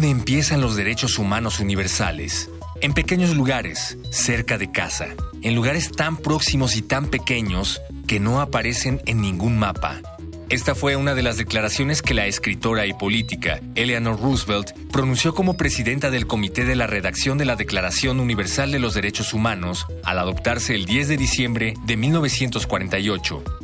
¿Dónde 0.00 0.18
empiezan 0.18 0.62
los 0.62 0.76
derechos 0.76 1.18
humanos 1.18 1.60
universales? 1.60 2.48
En 2.80 2.94
pequeños 2.94 3.36
lugares, 3.36 3.98
cerca 4.10 4.56
de 4.56 4.72
casa, 4.72 5.08
en 5.42 5.54
lugares 5.54 5.92
tan 5.92 6.16
próximos 6.16 6.74
y 6.74 6.80
tan 6.80 7.08
pequeños 7.08 7.82
que 8.06 8.18
no 8.18 8.40
aparecen 8.40 9.02
en 9.04 9.20
ningún 9.20 9.58
mapa. 9.58 10.00
Esta 10.48 10.74
fue 10.74 10.96
una 10.96 11.14
de 11.14 11.22
las 11.22 11.36
declaraciones 11.36 12.00
que 12.00 12.14
la 12.14 12.24
escritora 12.24 12.86
y 12.86 12.94
política 12.94 13.60
Eleanor 13.74 14.18
Roosevelt 14.18 14.70
pronunció 14.90 15.34
como 15.34 15.58
presidenta 15.58 16.10
del 16.10 16.26
Comité 16.26 16.64
de 16.64 16.76
la 16.76 16.86
Redacción 16.86 17.36
de 17.36 17.44
la 17.44 17.56
Declaración 17.56 18.20
Universal 18.20 18.72
de 18.72 18.78
los 18.78 18.94
Derechos 18.94 19.34
Humanos 19.34 19.86
al 20.02 20.18
adoptarse 20.18 20.74
el 20.74 20.86
10 20.86 21.08
de 21.08 21.16
diciembre 21.18 21.74
de 21.84 21.98
1948. 21.98 23.59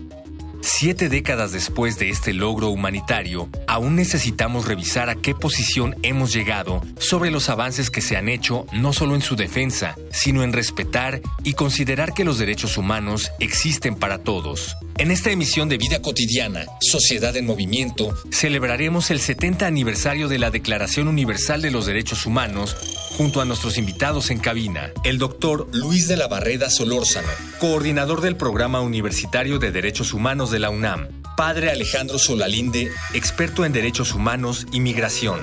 Siete 0.68 1.08
décadas 1.08 1.52
después 1.52 1.96
de 1.96 2.10
este 2.10 2.32
logro 2.32 2.70
humanitario, 2.70 3.48
aún 3.68 3.94
necesitamos 3.94 4.66
revisar 4.66 5.08
a 5.08 5.14
qué 5.14 5.32
posición 5.32 5.94
hemos 6.02 6.32
llegado 6.32 6.82
sobre 6.98 7.30
los 7.30 7.48
avances 7.48 7.88
que 7.88 8.00
se 8.00 8.16
han 8.16 8.28
hecho 8.28 8.66
no 8.72 8.92
solo 8.92 9.14
en 9.14 9.22
su 9.22 9.36
defensa, 9.36 9.94
sino 10.10 10.42
en 10.42 10.52
respetar 10.52 11.20
y 11.44 11.52
considerar 11.52 12.14
que 12.14 12.24
los 12.24 12.38
derechos 12.38 12.78
humanos 12.78 13.30
existen 13.38 13.94
para 13.94 14.18
todos. 14.18 14.76
En 14.98 15.12
esta 15.12 15.30
emisión 15.30 15.68
de 15.68 15.78
Vida 15.78 16.02
Cotidiana, 16.02 16.66
Sociedad 16.80 17.36
en 17.36 17.46
Movimiento, 17.46 18.12
celebraremos 18.32 19.12
el 19.12 19.20
70 19.20 19.68
aniversario 19.68 20.26
de 20.26 20.40
la 20.40 20.50
Declaración 20.50 21.06
Universal 21.06 21.62
de 21.62 21.70
los 21.70 21.86
Derechos 21.86 22.26
Humanos 22.26 22.76
junto 23.16 23.40
a 23.40 23.46
nuestros 23.46 23.78
invitados 23.78 24.30
en 24.30 24.38
cabina, 24.38 24.92
el 25.02 25.16
doctor 25.16 25.68
Luis 25.72 26.06
de 26.06 26.16
la 26.16 26.28
Barreda 26.28 26.68
Solórzano, 26.68 27.28
coordinador 27.58 28.20
del 28.20 28.36
Programa 28.36 28.82
Universitario 28.82 29.58
de 29.58 29.72
Derechos 29.72 30.12
Humanos 30.12 30.50
de 30.50 30.58
la 30.58 30.68
UNAM, 30.68 31.08
padre 31.34 31.70
Alejandro 31.70 32.18
Solalinde, 32.18 32.92
experto 33.14 33.64
en 33.64 33.72
derechos 33.72 34.12
humanos 34.12 34.66
y 34.70 34.80
migración. 34.80 35.40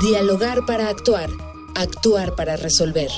Dialogar 0.00 0.66
para 0.66 0.88
actuar, 0.88 1.30
actuar 1.76 2.34
para 2.34 2.56
resolver. 2.56 3.10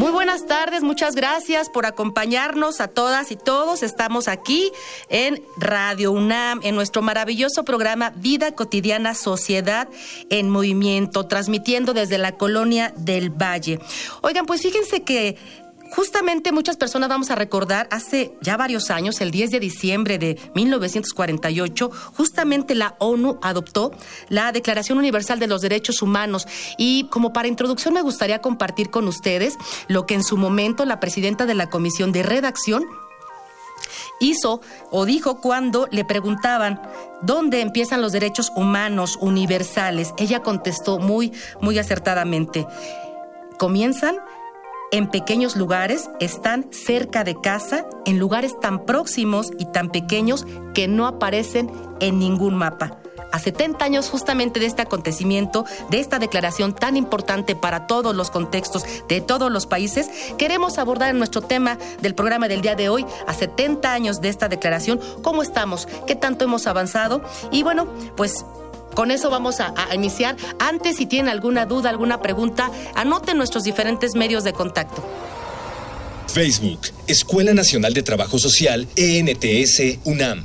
Muy 0.00 0.12
buenas 0.12 0.46
tardes, 0.46 0.82
muchas 0.82 1.14
gracias 1.14 1.68
por 1.68 1.84
acompañarnos 1.84 2.80
a 2.80 2.88
todas 2.88 3.30
y 3.32 3.36
todos. 3.36 3.82
Estamos 3.82 4.28
aquí 4.28 4.72
en 5.10 5.42
Radio 5.58 6.10
UNAM, 6.10 6.60
en 6.62 6.74
nuestro 6.74 7.02
maravilloso 7.02 7.66
programa 7.66 8.08
Vida 8.16 8.52
Cotidiana 8.52 9.14
Sociedad 9.14 9.90
en 10.30 10.48
Movimiento, 10.48 11.26
transmitiendo 11.26 11.92
desde 11.92 12.16
la 12.16 12.38
colonia 12.38 12.94
del 12.96 13.28
Valle. 13.28 13.78
Oigan, 14.22 14.46
pues 14.46 14.62
fíjense 14.62 15.02
que 15.02 15.36
Justamente 15.90 16.52
muchas 16.52 16.76
personas 16.76 17.08
vamos 17.08 17.30
a 17.30 17.34
recordar 17.34 17.88
hace 17.90 18.32
ya 18.40 18.56
varios 18.56 18.90
años, 18.90 19.20
el 19.20 19.30
10 19.30 19.50
de 19.50 19.60
diciembre 19.60 20.18
de 20.18 20.38
1948, 20.54 21.90
justamente 22.16 22.74
la 22.74 22.94
ONU 22.98 23.38
adoptó 23.42 23.90
la 24.28 24.52
Declaración 24.52 24.98
Universal 24.98 25.40
de 25.40 25.48
los 25.48 25.62
Derechos 25.62 26.00
Humanos 26.00 26.46
y 26.78 27.08
como 27.10 27.32
para 27.32 27.48
introducción 27.48 27.92
me 27.92 28.02
gustaría 28.02 28.40
compartir 28.40 28.90
con 28.90 29.08
ustedes 29.08 29.56
lo 29.88 30.06
que 30.06 30.14
en 30.14 30.22
su 30.22 30.36
momento 30.36 30.84
la 30.84 31.00
presidenta 31.00 31.44
de 31.44 31.54
la 31.54 31.68
Comisión 31.68 32.12
de 32.12 32.22
Redacción 32.22 32.84
hizo 34.20 34.60
o 34.90 35.06
dijo 35.06 35.40
cuando 35.40 35.88
le 35.90 36.04
preguntaban 36.04 36.80
dónde 37.22 37.62
empiezan 37.62 38.00
los 38.00 38.12
derechos 38.12 38.52
humanos 38.54 39.18
universales. 39.20 40.14
Ella 40.18 40.40
contestó 40.42 40.98
muy, 40.98 41.32
muy 41.60 41.78
acertadamente. 41.78 42.66
Comienzan 43.58 44.16
en 44.92 45.08
pequeños 45.08 45.56
lugares, 45.56 46.10
están 46.20 46.66
cerca 46.70 47.24
de 47.24 47.40
casa, 47.40 47.86
en 48.06 48.18
lugares 48.18 48.58
tan 48.60 48.84
próximos 48.86 49.50
y 49.58 49.66
tan 49.66 49.90
pequeños 49.90 50.46
que 50.74 50.88
no 50.88 51.06
aparecen 51.06 51.70
en 52.00 52.18
ningún 52.18 52.54
mapa. 52.54 52.98
A 53.32 53.38
70 53.38 53.84
años 53.84 54.08
justamente 54.08 54.60
de 54.60 54.66
este 54.66 54.82
acontecimiento, 54.82 55.64
de 55.90 56.00
esta 56.00 56.18
declaración 56.18 56.74
tan 56.74 56.96
importante 56.96 57.54
para 57.54 57.86
todos 57.86 58.14
los 58.14 58.30
contextos 58.30 58.84
de 59.08 59.20
todos 59.20 59.50
los 59.50 59.66
países, 59.66 60.08
queremos 60.38 60.78
abordar 60.78 61.10
en 61.10 61.18
nuestro 61.18 61.42
tema 61.42 61.78
del 62.00 62.14
programa 62.14 62.48
del 62.48 62.60
día 62.60 62.74
de 62.74 62.88
hoy, 62.88 63.06
a 63.26 63.34
70 63.34 63.92
años 63.92 64.20
de 64.20 64.28
esta 64.28 64.48
declaración, 64.48 65.00
cómo 65.22 65.42
estamos, 65.42 65.86
qué 66.06 66.14
tanto 66.14 66.44
hemos 66.44 66.66
avanzado 66.66 67.22
y 67.50 67.62
bueno, 67.62 67.86
pues 68.16 68.44
con 68.94 69.10
eso 69.10 69.30
vamos 69.30 69.60
a, 69.60 69.72
iniciar. 69.94 70.36
Antes, 70.58 70.96
si 70.96 71.06
tienen 71.06 71.30
alguna 71.30 71.66
duda, 71.66 71.90
alguna 71.90 72.20
pregunta, 72.20 72.70
anoten 72.94 73.36
nuestros 73.36 73.64
diferentes 73.64 74.14
medios 74.14 74.44
de 74.44 74.52
contacto. 74.52 75.04
Facebook, 76.26 76.80
Escuela 77.06 77.54
Nacional 77.54 77.94
de 77.94 78.02
Trabajo 78.02 78.38
Social, 78.38 78.86
ENTS, 78.96 79.98
UNAM. 80.04 80.44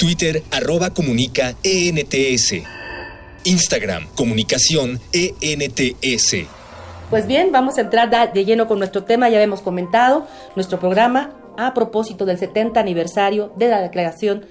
Twitter, 0.00 0.42
arroba 0.50 0.88
comunica, 0.88 1.56
ENTS. 1.62 2.54
Instagram, 3.44 4.06
comunicación, 4.14 4.98
ENTS. 5.12 6.36
Pues 7.10 7.26
bien, 7.26 7.52
vamos 7.52 7.76
a 7.76 7.82
entrar 7.82 8.32
de 8.32 8.44
lleno 8.46 8.66
con 8.66 8.78
nuestro 8.78 9.04
tema, 9.04 9.28
ya 9.28 9.42
hemos 9.42 9.60
comentado, 9.60 10.26
nuestro 10.56 10.80
programa 10.80 11.34
a 11.58 11.74
propósito 11.74 12.24
del 12.24 12.38
70 12.38 12.80
aniversario 12.80 13.52
de 13.56 13.68
la 13.68 13.82
Declaración 13.82 14.46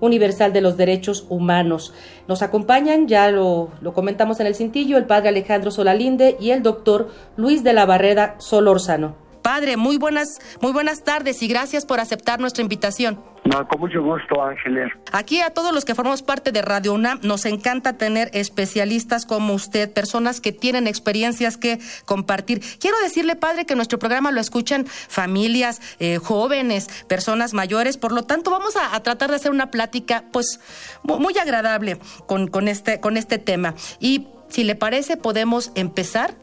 Universal 0.00 0.54
de 0.54 0.62
los 0.62 0.78
Derechos 0.78 1.26
Humanos. 1.28 1.92
Nos 2.26 2.40
acompañan, 2.40 3.06
ya 3.06 3.30
lo, 3.30 3.72
comentamos 3.94 4.40
en 4.40 4.46
el 4.46 4.54
cintillo, 4.54 4.96
el 4.96 5.04
padre 5.04 5.28
Alejandro 5.28 5.70
Solalinde 5.70 6.38
y 6.40 6.52
el 6.52 6.62
doctor 6.62 7.10
Luis 7.36 7.62
de 7.62 7.74
la 7.74 7.84
Barreda 7.84 8.36
Solórzano. 8.38 9.23
Padre, 9.44 9.76
muy 9.76 9.98
buenas, 9.98 10.40
muy 10.62 10.72
buenas 10.72 11.04
tardes 11.04 11.42
y 11.42 11.48
gracias 11.48 11.84
por 11.84 12.00
aceptar 12.00 12.40
nuestra 12.40 12.62
invitación. 12.62 13.22
No, 13.44 13.68
con 13.68 13.78
mucho 13.78 14.02
gusto, 14.02 14.42
Ángeles. 14.42 14.90
Aquí 15.12 15.42
a 15.42 15.50
todos 15.50 15.74
los 15.74 15.84
que 15.84 15.94
formamos 15.94 16.22
parte 16.22 16.50
de 16.50 16.62
Radio 16.62 16.94
UNAM 16.94 17.20
nos 17.22 17.44
encanta 17.44 17.98
tener 17.98 18.30
especialistas 18.32 19.26
como 19.26 19.52
usted, 19.52 19.92
personas 19.92 20.40
que 20.40 20.52
tienen 20.52 20.86
experiencias 20.86 21.58
que 21.58 21.78
compartir. 22.06 22.62
Quiero 22.80 22.98
decirle, 23.00 23.36
padre, 23.36 23.66
que 23.66 23.76
nuestro 23.76 23.98
programa 23.98 24.30
lo 24.30 24.40
escuchan 24.40 24.86
familias, 24.86 25.82
eh, 25.98 26.16
jóvenes, 26.16 27.04
personas 27.06 27.52
mayores, 27.52 27.98
por 27.98 28.12
lo 28.12 28.22
tanto 28.22 28.50
vamos 28.50 28.76
a, 28.78 28.98
tratar 29.02 29.28
de 29.28 29.36
hacer 29.36 29.50
una 29.50 29.70
plática 29.70 30.24
pues 30.32 30.58
muy 31.02 31.36
agradable 31.36 31.98
con, 32.24 32.48
con, 32.48 32.66
este, 32.66 32.98
con 32.98 33.18
este 33.18 33.36
tema. 33.36 33.74
Y 34.00 34.26
si 34.48 34.64
le 34.64 34.74
parece, 34.74 35.18
podemos 35.18 35.70
empezar. 35.74 36.34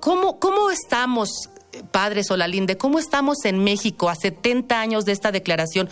¿Cómo, 0.00 0.38
cómo 0.38 0.70
estamos 0.70 1.48
Padre 1.92 2.22
Solalinde, 2.24 2.76
¿cómo 2.76 2.98
estamos 2.98 3.44
en 3.44 3.62
México 3.62 4.08
a 4.08 4.14
70 4.14 4.80
años 4.80 5.04
de 5.04 5.12
esta 5.12 5.32
declaración? 5.32 5.88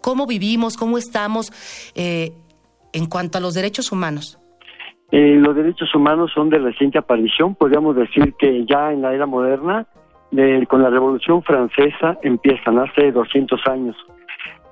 ¿Cómo 0.00 0.26
vivimos? 0.26 0.76
¿Cómo 0.76 0.98
estamos 0.98 1.52
eh, 1.94 2.32
en 2.92 3.06
cuanto 3.06 3.38
a 3.38 3.40
los 3.40 3.54
derechos 3.54 3.92
humanos? 3.92 4.38
Eh, 5.12 5.36
los 5.36 5.56
derechos 5.56 5.92
humanos 5.94 6.30
son 6.32 6.50
de 6.50 6.58
reciente 6.58 6.98
aparición, 6.98 7.54
podríamos 7.54 7.96
decir 7.96 8.34
que 8.38 8.64
ya 8.64 8.92
en 8.92 9.02
la 9.02 9.12
era 9.12 9.26
moderna, 9.26 9.86
con 10.68 10.82
la 10.82 10.90
Revolución 10.90 11.42
Francesa, 11.42 12.16
empiezan 12.22 12.78
hace 12.78 13.10
200 13.10 13.60
años. 13.66 13.96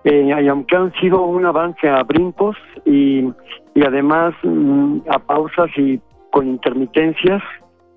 Eh, 0.05 0.27
y 0.27 0.49
aunque 0.49 0.77
han 0.77 0.93
sido 1.01 1.23
un 1.23 1.45
avance 1.45 1.89
a 1.89 2.03
brincos 2.05 2.57
y, 2.85 3.25
además 3.85 4.35
mm, 4.43 5.01
a 5.09 5.19
pausas 5.19 5.71
y 5.77 6.01
con 6.31 6.47
intermitencias, 6.47 7.43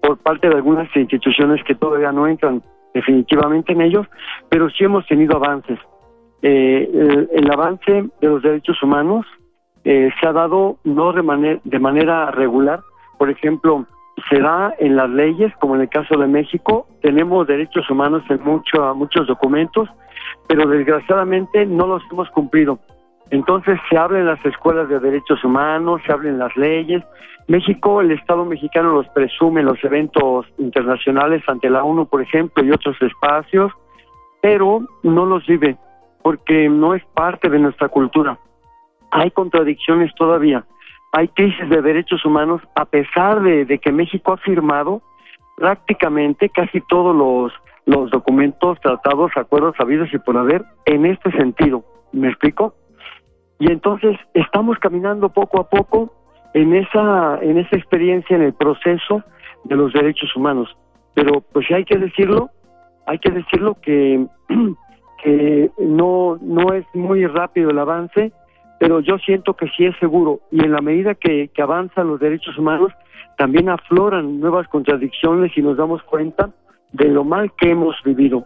por 0.01 0.17
parte 0.17 0.49
de 0.49 0.55
algunas 0.55 0.93
instituciones 0.95 1.63
que 1.63 1.75
todavía 1.75 2.11
no 2.11 2.27
entran 2.27 2.61
definitivamente 2.93 3.73
en 3.73 3.81
ellos, 3.81 4.07
pero 4.49 4.69
sí 4.69 4.83
hemos 4.83 5.05
tenido 5.07 5.37
avances. 5.37 5.79
Eh, 6.41 7.27
el, 7.31 7.51
avance 7.51 7.91
de 8.19 8.27
los 8.27 8.41
derechos 8.41 8.81
humanos 8.81 9.25
eh, 9.83 10.09
se 10.19 10.27
ha 10.27 10.33
dado 10.33 10.77
no 10.83 11.13
de, 11.13 11.21
manera, 11.21 11.61
de 11.63 11.79
manera 11.79 12.31
regular, 12.31 12.81
por 13.19 13.29
ejemplo, 13.29 13.85
se 14.29 14.39
da 14.39 14.73
en 14.79 14.95
las 14.95 15.09
leyes, 15.09 15.53
como 15.59 15.75
en 15.75 15.81
el 15.81 15.89
caso 15.89 16.17
de 16.17 16.27
México, 16.27 16.87
tenemos 17.01 17.47
derechos 17.47 17.89
humanos 17.89 18.23
en 18.29 18.43
mucho, 18.43 18.93
muchos 18.95 19.27
documentos, 19.27 19.89
pero 20.47 20.67
desgraciadamente 20.67 21.65
no 21.65 21.87
los 21.87 22.03
hemos 22.11 22.29
cumplido. 22.31 22.79
Entonces 23.31 23.79
se 23.89 23.97
abren 23.97 24.25
las 24.25 24.45
escuelas 24.45 24.89
de 24.89 24.99
derechos 24.99 25.43
humanos, 25.43 26.01
se 26.05 26.11
abren 26.11 26.37
las 26.37 26.55
leyes. 26.57 27.01
México, 27.47 28.01
el 28.01 28.11
Estado 28.11 28.45
mexicano 28.45 28.93
los 28.93 29.07
presume 29.09 29.61
en 29.61 29.67
los 29.67 29.83
eventos 29.83 30.45
internacionales 30.57 31.41
ante 31.47 31.69
la 31.69 31.83
ONU, 31.83 32.05
por 32.07 32.21
ejemplo, 32.21 32.63
y 32.63 32.71
otros 32.71 33.01
espacios. 33.01 33.71
pero 34.41 34.81
no 35.03 35.25
los 35.25 35.45
vive 35.45 35.77
porque 36.23 36.67
no 36.67 36.95
es 36.95 37.03
parte 37.13 37.49
de 37.49 37.59
nuestra 37.59 37.89
cultura. 37.89 38.37
Hay 39.11 39.29
contradicciones 39.31 40.11
todavía, 40.15 40.65
hay 41.11 41.27
crisis 41.29 41.69
de 41.69 41.81
derechos 41.81 42.25
humanos 42.25 42.61
a 42.75 42.85
pesar 42.85 43.41
de, 43.41 43.79
que 43.79 43.91
México 43.91 44.33
ha 44.33 44.37
firmado 44.37 45.01
prácticamente 45.57 46.49
casi 46.49 46.81
todos 46.81 47.15
los, 47.15 47.53
los 47.85 48.09
documentos, 48.09 48.79
tratados, 48.81 49.31
acuerdos 49.35 49.75
habidos 49.79 50.09
y 50.13 50.17
por 50.19 50.37
haber 50.37 50.63
en 50.85 51.05
este 51.05 51.31
sentido. 51.31 51.83
¿Me 52.13 52.29
explico? 52.29 52.73
Y 53.61 53.71
entonces 53.71 54.17
estamos 54.33 54.79
caminando 54.79 55.29
poco 55.29 55.61
a 55.61 55.69
poco 55.69 56.11
en 56.55 56.73
esa, 56.75 57.37
en 57.43 57.59
esa 57.59 57.75
experiencia, 57.75 58.35
en 58.35 58.41
el 58.41 58.53
proceso 58.55 59.23
de 59.65 59.75
los 59.75 59.93
derechos 59.93 60.35
humanos. 60.35 60.75
Pero 61.13 61.41
pues 61.41 61.69
hay 61.69 61.85
que 61.85 61.99
decirlo, 61.99 62.49
hay 63.05 63.19
que 63.19 63.29
decirlo 63.29 63.77
que, 63.79 64.25
que 65.23 65.69
no, 65.77 66.39
no 66.41 66.73
es 66.73 66.87
muy 66.95 67.27
rápido 67.27 67.69
el 67.69 67.77
avance, 67.77 68.31
pero 68.79 68.99
yo 68.99 69.19
siento 69.19 69.53
que 69.53 69.67
sí 69.77 69.85
es 69.85 69.95
seguro. 69.99 70.39
Y 70.49 70.65
en 70.65 70.71
la 70.71 70.81
medida 70.81 71.13
que, 71.13 71.49
que 71.49 71.61
avanzan 71.61 72.07
los 72.07 72.19
derechos 72.19 72.57
humanos, 72.57 72.91
también 73.37 73.69
afloran 73.69 74.39
nuevas 74.39 74.67
contradicciones 74.69 75.55
y 75.55 75.61
nos 75.61 75.77
damos 75.77 76.01
cuenta 76.01 76.49
de 76.93 77.09
lo 77.09 77.23
mal 77.23 77.51
que 77.59 77.69
hemos 77.69 77.95
vivido. 78.03 78.43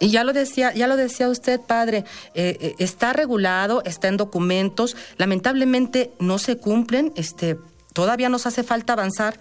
Y 0.00 0.10
ya 0.10 0.24
lo 0.24 0.32
decía, 0.32 0.72
ya 0.74 0.86
lo 0.86 0.96
decía 0.96 1.28
usted, 1.28 1.60
padre, 1.60 2.04
eh, 2.34 2.56
eh, 2.60 2.74
está 2.78 3.12
regulado, 3.12 3.82
está 3.84 4.08
en 4.08 4.16
documentos, 4.16 4.96
lamentablemente 5.16 6.10
no 6.18 6.38
se 6.38 6.58
cumplen, 6.58 7.12
este, 7.16 7.56
todavía 7.94 8.28
nos 8.28 8.46
hace 8.46 8.62
falta 8.62 8.94
avanzar, 8.94 9.34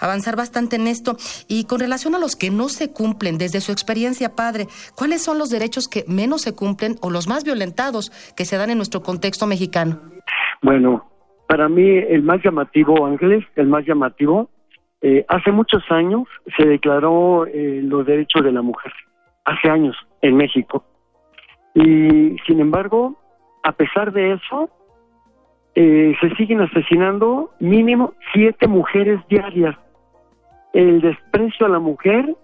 avanzar 0.00 0.36
bastante 0.36 0.76
en 0.76 0.86
esto. 0.88 1.16
Y 1.48 1.64
con 1.64 1.80
relación 1.80 2.14
a 2.14 2.18
los 2.18 2.36
que 2.36 2.50
no 2.50 2.68
se 2.68 2.92
cumplen, 2.92 3.38
desde 3.38 3.60
su 3.60 3.72
experiencia, 3.72 4.34
padre, 4.34 4.66
¿cuáles 4.96 5.22
son 5.22 5.38
los 5.38 5.50
derechos 5.50 5.88
que 5.88 6.04
menos 6.08 6.42
se 6.42 6.54
cumplen 6.54 6.96
o 7.00 7.10
los 7.10 7.28
más 7.28 7.44
violentados 7.44 8.10
que 8.36 8.44
se 8.44 8.56
dan 8.56 8.70
en 8.70 8.78
nuestro 8.78 9.02
contexto 9.02 9.46
mexicano? 9.46 10.00
Bueno, 10.62 11.08
para 11.46 11.68
mí 11.68 11.86
el 11.86 12.22
más 12.22 12.42
llamativo, 12.42 13.06
Ángeles, 13.06 13.44
el 13.56 13.68
más 13.68 13.86
llamativo, 13.86 14.50
eh, 15.00 15.24
hace 15.28 15.52
muchos 15.52 15.82
años 15.90 16.24
se 16.56 16.64
declaró 16.64 17.46
los 17.46 18.04
derechos 18.04 18.42
de 18.42 18.50
la 18.50 18.62
mujer, 18.62 18.92
hace 19.48 19.70
años 19.70 19.96
en 20.20 20.36
México. 20.36 20.84
Y 21.74 22.36
sin 22.46 22.60
embargo, 22.60 23.16
a 23.62 23.72
pesar 23.72 24.12
de 24.12 24.32
eso, 24.32 24.70
eh, 25.74 26.14
se 26.20 26.34
siguen 26.36 26.60
asesinando 26.60 27.50
mínimo 27.60 28.14
siete 28.32 28.68
mujeres 28.68 29.20
diarias. 29.28 29.76
El 30.72 31.00
desprecio 31.00 31.66
a 31.66 31.70
la 31.70 31.78
mujer 31.78 32.34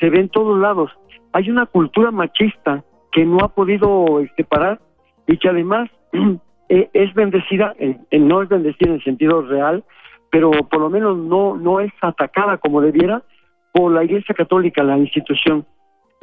se 0.00 0.10
ve 0.10 0.20
en 0.20 0.28
todos 0.28 0.58
lados. 0.58 0.90
Hay 1.32 1.50
una 1.50 1.66
cultura 1.66 2.10
machista 2.10 2.82
que 3.12 3.24
no 3.24 3.38
ha 3.42 3.48
podido 3.48 4.20
este, 4.20 4.44
parar 4.44 4.80
y 5.26 5.36
que 5.36 5.48
además 5.48 5.90
eh, 6.68 6.88
es 6.92 7.12
bendecida, 7.14 7.74
no 8.12 8.42
es 8.42 8.48
bendecida 8.48 8.92
en 8.92 9.02
sentido 9.02 9.42
real, 9.42 9.84
pero 10.30 10.50
por 10.50 10.80
lo 10.80 10.88
menos 10.88 11.16
no, 11.16 11.56
no 11.56 11.80
es 11.80 11.92
atacada 12.00 12.56
como 12.56 12.80
debiera 12.80 13.22
por 13.72 13.92
la 13.92 14.04
Iglesia 14.04 14.34
Católica, 14.34 14.82
la 14.82 14.96
institución. 14.96 15.66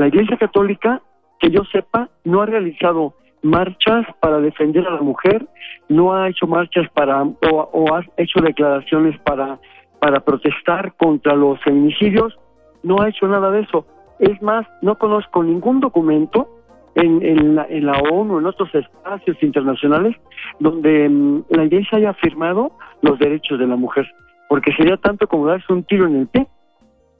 La 0.01 0.07
Iglesia 0.07 0.35
Católica, 0.35 0.99
que 1.39 1.51
yo 1.51 1.63
sepa, 1.65 2.09
no 2.23 2.41
ha 2.41 2.47
realizado 2.47 3.13
marchas 3.43 4.03
para 4.19 4.39
defender 4.39 4.87
a 4.87 4.95
la 4.95 5.01
mujer, 5.01 5.45
no 5.89 6.15
ha 6.15 6.27
hecho 6.27 6.47
marchas 6.47 6.89
para 6.89 7.21
o, 7.21 7.95
ha 7.95 8.03
hecho 8.17 8.41
declaraciones 8.41 9.19
para 9.19 9.59
para 9.99 10.21
protestar 10.21 10.95
contra 10.97 11.35
los 11.35 11.61
feminicidios, 11.61 12.35
no 12.81 12.99
ha 12.99 13.09
hecho 13.09 13.27
nada 13.27 13.51
de 13.51 13.59
eso. 13.61 13.85
Es 14.17 14.41
más, 14.41 14.65
no 14.81 14.97
conozco 14.97 15.43
ningún 15.43 15.81
documento 15.81 16.49
en, 16.95 17.23
en, 17.23 17.53
la, 17.53 17.67
en 17.69 17.85
la 17.85 17.99
ONU, 17.99 18.39
en 18.39 18.47
otros 18.47 18.73
espacios 18.73 19.37
internacionales, 19.43 20.15
donde 20.59 21.07
mm, 21.07 21.43
la 21.49 21.65
Iglesia 21.65 21.99
haya 21.99 22.09
afirmado 22.09 22.71
los 23.03 23.19
derechos 23.19 23.59
de 23.59 23.67
la 23.67 23.75
mujer, 23.75 24.11
porque 24.49 24.73
sería 24.73 24.97
tanto 24.97 25.27
como 25.27 25.45
darse 25.45 25.71
un 25.71 25.83
tiro 25.83 26.07
en 26.07 26.15
el 26.15 26.27
pie. 26.27 26.47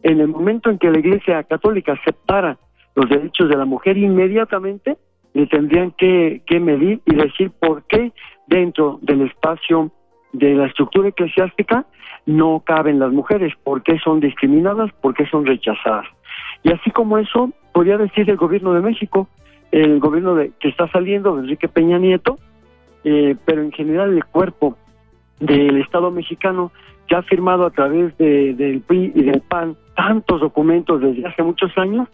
En 0.02 0.20
el 0.20 0.30
momento 0.30 0.72
en 0.72 0.80
que 0.80 0.90
la 0.90 0.98
Iglesia 0.98 1.44
Católica 1.44 1.94
aceptara 1.94 2.58
los 2.96 3.10
derechos 3.10 3.50
de 3.50 3.58
la 3.58 3.66
mujer 3.66 3.98
inmediatamente 3.98 4.98
le 5.34 5.48
tendrían 5.48 5.92
que, 5.92 6.42
medir 6.60 7.02
y 7.06 7.16
decir 7.16 7.52
por 7.52 7.84
qué 7.84 8.12
dentro 8.48 9.00
del 9.02 9.22
espacio 9.22 9.92
de 10.34 10.54
la 10.56 10.68
estructura 10.68 11.10
eclesiástica 11.10 11.86
no 12.26 12.62
caben 12.66 13.00
las 13.00 13.12
mujeres, 13.12 13.54
por 13.64 13.82
qué 13.84 13.98
son 14.00 14.20
discriminadas, 14.20 14.92
por 15.02 15.14
qué 15.14 15.26
son 15.28 15.46
rechazadas. 15.46 16.06
Y 16.64 16.72
así 16.72 16.92
como 16.92 17.18
eso, 17.18 17.52
podría 17.74 17.98
decir 17.98 18.30
el 18.30 18.38
gobierno 18.38 18.74
de 18.74 18.82
México, 18.82 19.28
el 19.72 20.00
gobierno 20.00 20.36
de, 20.36 20.52
que 20.60 20.70
está 20.70 20.88
saliendo 20.90 21.36
de 21.36 21.44
Enrique 21.44 21.68
Peña 21.68 21.98
Nieto, 21.98 22.38
eh, 23.04 23.36
pero 23.46 23.62
en 23.62 23.72
general 23.72 24.14
el 24.14 24.26
cuerpo 24.26 24.78
del 25.40 25.78
Estado 25.78 26.12
mexicano 26.12 26.72
que 27.08 27.16
ha 27.16 27.24
firmado 27.24 27.66
a 27.66 27.72
través 27.72 28.16
de, 28.18 28.54
del 28.54 28.82
PRI 28.82 29.12
y 29.16 29.24
del 29.24 29.42
PAN 29.42 29.76
tantos 29.96 30.40
documentos 30.40 31.02
desde 31.02 31.28
hace 31.28 31.44
muchos 31.44 31.76
años, 31.78 32.08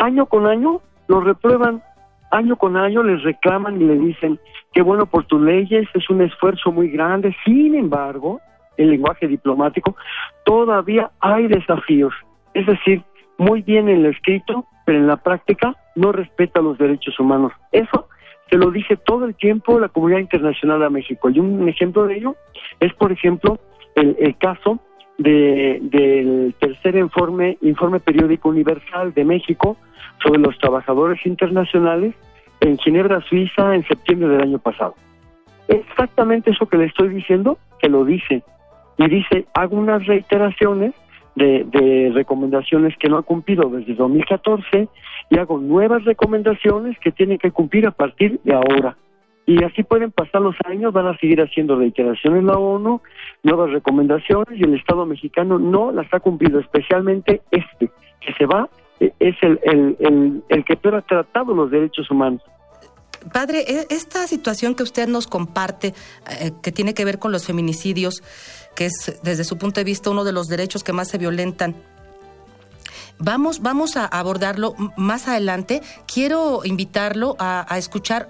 año 0.00 0.26
con 0.26 0.46
año 0.46 0.80
lo 1.06 1.20
reprueban, 1.20 1.82
año 2.30 2.56
con 2.56 2.76
año 2.76 3.02
les 3.02 3.22
reclaman 3.22 3.80
y 3.80 3.84
le 3.84 3.98
dicen 3.98 4.40
que 4.72 4.82
bueno 4.82 5.06
por 5.06 5.24
tus 5.24 5.40
leyes, 5.40 5.88
es 5.94 6.10
un 6.10 6.22
esfuerzo 6.22 6.72
muy 6.72 6.88
grande, 6.88 7.36
sin 7.44 7.74
embargo, 7.74 8.40
el 8.76 8.90
lenguaje 8.90 9.28
diplomático, 9.28 9.96
todavía 10.44 11.10
hay 11.20 11.48
desafíos, 11.48 12.14
es 12.54 12.66
decir, 12.66 13.02
muy 13.36 13.62
bien 13.62 13.88
en 13.88 14.02
lo 14.02 14.08
escrito, 14.08 14.66
pero 14.86 14.98
en 14.98 15.06
la 15.06 15.16
práctica 15.16 15.76
no 15.96 16.12
respeta 16.12 16.60
los 16.60 16.78
derechos 16.78 17.18
humanos. 17.18 17.52
Eso 17.72 18.08
se 18.48 18.56
lo 18.56 18.70
dice 18.70 18.96
todo 18.96 19.24
el 19.24 19.34
tiempo 19.34 19.78
la 19.78 19.88
comunidad 19.88 20.20
internacional 20.20 20.82
a 20.82 20.90
México. 20.90 21.30
Y 21.30 21.40
un 21.40 21.68
ejemplo 21.68 22.06
de 22.06 22.16
ello 22.16 22.36
es, 22.80 22.92
por 22.94 23.12
ejemplo, 23.12 23.58
el, 23.94 24.16
el 24.18 24.36
caso 24.36 24.80
de, 25.20 25.78
del 25.82 26.54
tercer 26.58 26.96
informe, 26.96 27.58
informe 27.60 28.00
periódico 28.00 28.48
universal 28.48 29.12
de 29.12 29.24
México, 29.24 29.76
sobre 30.22 30.40
los 30.40 30.58
trabajadores 30.58 31.24
internacionales 31.26 32.14
en 32.60 32.78
Ginebra, 32.78 33.20
Suiza, 33.28 33.74
en 33.74 33.86
septiembre 33.86 34.28
del 34.28 34.40
año 34.40 34.58
pasado. 34.58 34.94
Exactamente 35.68 36.50
eso 36.50 36.66
que 36.66 36.78
le 36.78 36.86
estoy 36.86 37.10
diciendo, 37.10 37.58
que 37.80 37.90
lo 37.90 38.04
dice. 38.04 38.42
Y 38.96 39.08
dice, 39.08 39.46
hago 39.54 39.76
unas 39.76 40.06
reiteraciones 40.06 40.94
de, 41.36 41.64
de 41.64 42.12
recomendaciones 42.14 42.96
que 42.98 43.08
no 43.08 43.18
ha 43.18 43.22
cumplido 43.22 43.68
desde 43.68 43.94
2014 43.94 44.88
y 45.28 45.38
hago 45.38 45.58
nuevas 45.58 46.04
recomendaciones 46.04 46.98
que 46.98 47.12
tienen 47.12 47.38
que 47.38 47.50
cumplir 47.50 47.86
a 47.86 47.90
partir 47.90 48.40
de 48.42 48.54
ahora. 48.54 48.96
Y 49.50 49.64
así 49.64 49.82
pueden 49.82 50.12
pasar 50.12 50.42
los 50.42 50.54
años, 50.64 50.92
van 50.92 51.08
a 51.08 51.18
seguir 51.18 51.40
haciendo 51.40 51.74
reiteraciones 51.74 52.44
la 52.44 52.56
ONU, 52.56 53.02
nuevas 53.42 53.72
recomendaciones 53.72 54.60
y 54.60 54.62
el 54.62 54.74
Estado 54.74 55.04
mexicano 55.06 55.58
no 55.58 55.90
las 55.90 56.06
ha 56.14 56.20
cumplido, 56.20 56.60
especialmente 56.60 57.42
este, 57.50 57.90
que 58.20 58.32
se 58.38 58.46
va 58.46 58.68
es 59.00 59.34
el, 59.42 59.58
el, 59.64 60.44
el, 60.48 60.64
que 60.64 60.76
peor 60.76 60.96
ha 60.96 61.02
tratado 61.02 61.52
los 61.52 61.68
derechos 61.70 62.08
humanos. 62.12 62.42
Padre, 63.32 63.64
e, 63.66 63.86
esta 63.90 64.26
situación 64.28 64.76
que 64.76 64.84
usted 64.84 65.08
nos 65.08 65.26
comparte, 65.26 65.94
eh, 66.30 66.52
que 66.62 66.70
tiene 66.70 66.94
que 66.94 67.04
ver 67.04 67.18
con 67.18 67.32
los 67.32 67.44
feminicidios, 67.44 68.22
que 68.76 68.86
es 68.86 69.20
desde 69.24 69.42
su 69.42 69.58
punto 69.58 69.80
de 69.80 69.84
vista 69.84 70.10
uno 70.10 70.22
de 70.22 70.32
los 70.32 70.46
derechos 70.46 70.84
que 70.84 70.92
más 70.92 71.08
se 71.08 71.18
violentan, 71.18 71.74
vamos, 73.18 73.62
vamos 73.62 73.96
a 73.96 74.04
abordarlo 74.04 74.74
más 74.96 75.28
adelante. 75.28 75.80
Quiero 76.12 76.60
invitarlo 76.64 77.36
a, 77.38 77.66
escuchar 77.78 78.28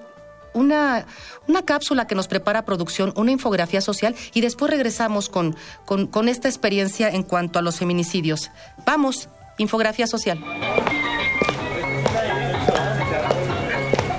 una, 0.54 1.06
una, 1.48 1.64
cápsula 1.64 2.06
que 2.06 2.14
nos 2.14 2.28
prepara 2.28 2.64
producción, 2.64 3.12
una 3.16 3.30
infografía 3.30 3.80
social, 3.80 4.14
y 4.34 4.40
después 4.40 4.70
regresamos 4.70 5.28
con, 5.28 5.56
con, 5.84 6.06
con 6.06 6.28
esta 6.28 6.48
experiencia 6.48 7.08
en 7.08 7.22
cuanto 7.22 7.58
a 7.58 7.62
los 7.62 7.76
feminicidios. 7.76 8.50
Vamos. 8.84 9.28
Infografía 9.58 10.06
social. 10.06 10.42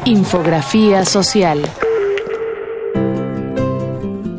Infografía 0.06 1.06
social. 1.06 1.62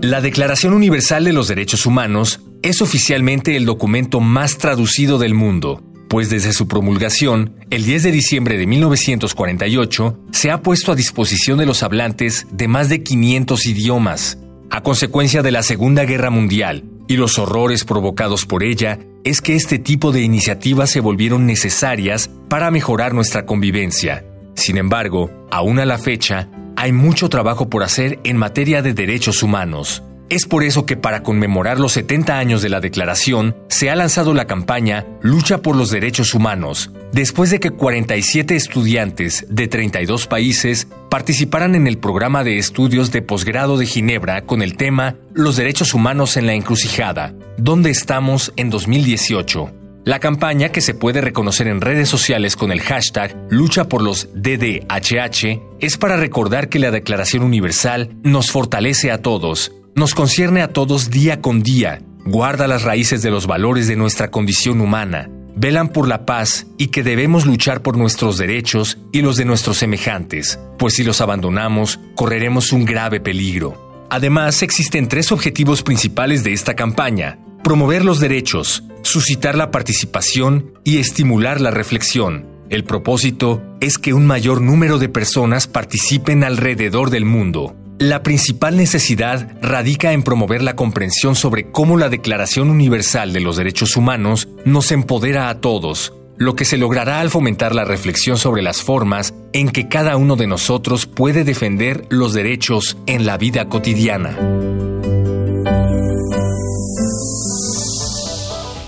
La 0.01 0.21
Declaración 0.21 0.75
Universal 0.75 1.25
de 1.25 1.33
los 1.33 1.49
Derechos 1.49 1.87
Humanos 1.87 2.41
es 2.63 2.83
oficialmente 2.83 3.57
el 3.57 3.65
documento 3.65 4.21
más 4.21 4.59
traducido 4.59 5.19
del 5.19 5.35
mundo, 5.35 5.83
pues 6.12 6.28
desde 6.28 6.52
su 6.52 6.69
promulgación, 6.69 7.54
el 7.71 7.87
10 7.87 8.02
de 8.02 8.12
diciembre 8.12 8.59
de 8.59 8.66
1948, 8.66 10.19
se 10.31 10.50
ha 10.50 10.61
puesto 10.61 10.92
a 10.92 10.95
disposición 10.95 11.57
de 11.57 11.64
los 11.64 11.83
hablantes 11.83 12.47
de 12.52 12.69
más 12.69 12.90
de 12.90 13.02
500 13.02 13.64
idiomas. 13.64 14.38
A 14.71 14.83
consecuencia 14.83 15.40
de 15.40 15.52
la 15.52 15.62
Segunda 15.62 16.04
Guerra 16.04 16.28
Mundial 16.28 16.85
y 17.09 17.16
los 17.16 17.38
horrores 17.38 17.85
provocados 17.85 18.45
por 18.45 18.62
ella, 18.62 18.99
es 19.25 19.40
que 19.40 19.57
este 19.57 19.78
tipo 19.78 20.12
de 20.12 20.21
iniciativas 20.21 20.90
se 20.90 21.00
volvieron 21.00 21.47
necesarias 21.47 22.28
para 22.50 22.71
mejorar 22.71 23.14
nuestra 23.14 23.47
convivencia. 23.47 24.23
Sin 24.54 24.76
embargo, 24.76 25.31
aún 25.50 25.78
a 25.78 25.87
la 25.87 25.97
fecha, 25.97 26.50
hay 26.76 26.92
mucho 26.92 27.31
trabajo 27.31 27.71
por 27.71 27.83
hacer 27.85 28.21
en 28.25 28.37
materia 28.37 28.83
de 28.83 28.92
derechos 28.92 29.42
humanos. 29.42 30.02
Es 30.33 30.47
por 30.47 30.65
eso 30.65 30.87
que 30.87 30.97
para 30.97 31.23
conmemorar 31.23 31.79
los 31.79 31.93
70 31.93 32.39
años 32.39 32.62
de 32.62 32.71
la 32.71 32.81
declaración, 32.81 33.55
se 33.69 33.91
ha 33.91 33.95
lanzado 33.95 34.33
la 34.33 34.47
campaña 34.47 35.05
Lucha 35.21 35.59
por 35.59 35.77
los 35.77 35.91
Derechos 35.91 36.33
Humanos, 36.33 36.91
después 37.12 37.51
de 37.51 37.61
que 37.61 37.71
47 37.71 38.57
estudiantes 38.57 39.45
de 39.51 39.69
32 39.69 40.27
países 40.29 40.89
participaran 41.11 41.75
en 41.75 41.87
el 41.87 41.99
programa 41.99 42.45
de 42.45 42.57
estudios 42.57 43.12
de 43.12 43.21
posgrado 43.21 43.77
de 43.77 43.85
Ginebra 43.85 44.47
con 44.47 44.62
el 44.62 44.79
tema 44.79 45.17
Los 45.35 45.57
Derechos 45.57 45.93
Humanos 45.93 46.39
en 46.39 46.47
la 46.47 46.55
Encrucijada, 46.55 47.35
¿dónde 47.59 47.91
estamos 47.91 48.55
en 48.57 48.71
2018? 48.71 49.71
La 50.05 50.19
campaña, 50.19 50.71
que 50.71 50.81
se 50.81 50.95
puede 50.95 51.21
reconocer 51.21 51.69
en 51.69 51.83
redes 51.83 52.09
sociales 52.09 52.57
con 52.57 52.73
el 52.73 52.81
hashtag 52.81 53.37
Lucha 53.51 53.85
por 53.85 54.01
los 54.01 54.31
DDHH, 54.35 55.61
es 55.79 55.99
para 55.99 56.17
recordar 56.17 56.71
que 56.71 56.79
la 56.79 56.91
Declaración 56.91 57.45
Universal 57.45 58.17
nos 58.23 58.51
fortalece 58.51 59.12
a 59.12 59.19
todos, 59.19 59.73
nos 59.95 60.15
concierne 60.15 60.63
a 60.63 60.73
todos 60.73 61.11
día 61.11 61.41
con 61.41 61.63
día, 61.63 62.01
guarda 62.25 62.67
las 62.67 62.83
raíces 62.83 63.23
de 63.23 63.31
los 63.31 63.47
valores 63.47 63.89
de 63.89 63.97
nuestra 63.97 64.31
condición 64.31 64.81
humana, 64.81 65.29
velan 65.55 65.91
por 65.91 66.09
la 66.09 66.25
paz 66.25 66.67
y 66.79 66.89
que 66.89 67.03
debemos 67.03 67.45
luchar 67.45 67.83
por 67.83 67.99
nuestros 67.99 68.39
derechos 68.39 68.99
y 69.13 69.21
los 69.21 69.37
de 69.37 69.45
nuestros 69.45 69.77
semejantes, 69.77 70.59
pues 70.79 70.95
si 70.95 71.05
los 71.05 71.21
abandonamos, 71.21 72.01
correremos 72.15 72.73
un 72.73 72.85
grave 72.85 73.21
peligro. 73.21 74.07
Además, 74.09 74.63
existen 74.63 75.09
tres 75.09 75.31
objetivos 75.31 75.83
principales 75.83 76.43
de 76.43 76.53
esta 76.53 76.75
campaña. 76.75 77.39
Promover 77.63 78.05
los 78.05 78.19
derechos, 78.19 78.85
suscitar 79.03 79.57
la 79.57 79.71
participación 79.71 80.75
y 80.85 80.99
estimular 80.99 81.61
la 81.61 81.71
reflexión. 81.71 82.47
El 82.69 82.85
propósito 82.85 83.63
es 83.81 83.99
que 83.99 84.15
un 84.15 84.27
mayor 84.27 84.61
número 84.61 84.99
de 84.99 85.09
personas 85.09 85.67
participen 85.67 86.45
alrededor 86.45 87.11
del 87.11 87.25
mundo 87.25 87.77
la 88.09 88.25
principal 88.25 88.77
necesidad 88.77 89.49
radica 89.63 90.13
en 90.13 90.25
promover 90.25 90.61
la 90.61 90.75
comprensión 90.75 91.37
sobre 91.37 91.71
cómo 91.71 91.97
la 91.97 92.09
Declaración 92.09 92.69
Universal 92.69 93.33
de 93.33 93.39
los 93.39 93.57
Derechos 93.57 93.97
Humanos 93.97 94.49
nos 94.65 94.91
empodera 94.91 95.49
a 95.49 95.61
todos, 95.61 96.13
lo 96.37 96.57
que 96.57 96.65
se 96.65 96.79
logrará 96.79 97.21
al 97.21 97.31
fomentar 97.31 97.77
la 97.77 97.85
reflexión 97.85 98.39
sobre 98.39 98.61
las 98.61 98.83
formas 98.83 99.35
en 99.53 99.71
que 99.71 99.89
cada 99.89 100.17
uno 100.17 100.35
de 100.35 100.49
nosotros 100.49 101.07
puede 101.07 101.45
defender 101.45 102.05
los 102.09 102.33
derechos 102.33 102.97
en 103.07 103.25
la 103.25 103.39
vida 103.39 103.69
cotidiana. 103.69 104.37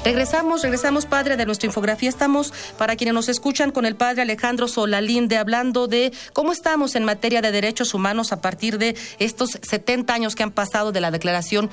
Regresamos, 0.05 0.61
regresamos, 0.61 1.07
padre, 1.07 1.39
de 1.39 1.47
nuestra 1.47 1.67
infografía. 1.67 2.11
Estamos, 2.11 2.53
para 2.77 2.95
quienes 2.95 3.15
nos 3.15 3.31
escuchan, 3.31 3.71
con 3.71 3.87
el 3.87 3.97
padre 3.97 4.21
Alejandro 4.21 4.69
Solalinde, 4.69 5.39
hablando 5.39 5.87
de 5.87 6.13
cómo 6.35 6.53
estamos 6.53 6.95
en 6.95 7.07
materia 7.07 7.41
de 7.41 7.51
derechos 7.51 7.95
humanos 7.95 8.31
a 8.31 8.43
partir 8.43 8.77
de 8.77 8.97
estos 9.19 9.53
70 9.63 10.13
años 10.13 10.35
que 10.35 10.43
han 10.43 10.51
pasado 10.51 10.93
de 10.93 11.01
la 11.01 11.11
Declaración 11.11 11.71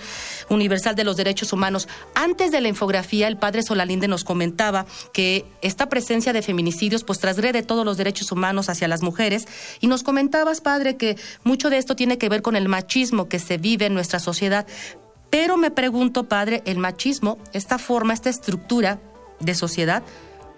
Universal 0.48 0.96
de 0.96 1.04
los 1.04 1.18
Derechos 1.18 1.52
Humanos. 1.52 1.90
Antes 2.16 2.52
de 2.52 2.62
la 2.62 2.70
infografía, 2.70 3.28
el 3.28 3.36
padre 3.36 3.64
Solalinde 3.64 4.08
nos 4.08 4.24
comentaba 4.24 4.86
que 5.12 5.44
esta 5.62 5.90
presencia 5.90 6.32
de 6.32 6.42
feminicidios 6.42 7.04
pues 7.04 7.20
trasgrede 7.20 7.64
todos 7.64 7.84
los 7.84 7.98
derechos 7.98 8.32
humanos 8.32 8.70
hacia 8.70 8.88
las 8.88 9.02
mujeres 9.02 9.46
y 9.82 9.88
nos 9.88 10.04
comentabas, 10.04 10.62
padre, 10.62 10.96
que 10.96 11.18
mucho 11.44 11.70
de 11.70 11.80
esto 11.80 11.98
tiene 11.98 12.18
que 12.18 12.30
ver 12.30 12.42
con 12.42 12.56
el 12.56 12.70
machismo 12.70 13.28
que 13.28 13.40
se 13.40 13.58
vive 13.58 13.88
en 13.88 13.94
nuestra 13.94 14.20
sociedad. 14.20 14.66
Pero 15.32 15.56
me 15.58 15.72
pregunto, 15.72 16.26
padre, 16.26 16.62
el 16.66 16.78
machismo, 16.78 17.40
esta 17.54 17.80
forma, 17.80 18.14
esta 18.14 18.30
estructura 18.30 19.00
de 19.40 19.56
sociedad, 19.56 20.04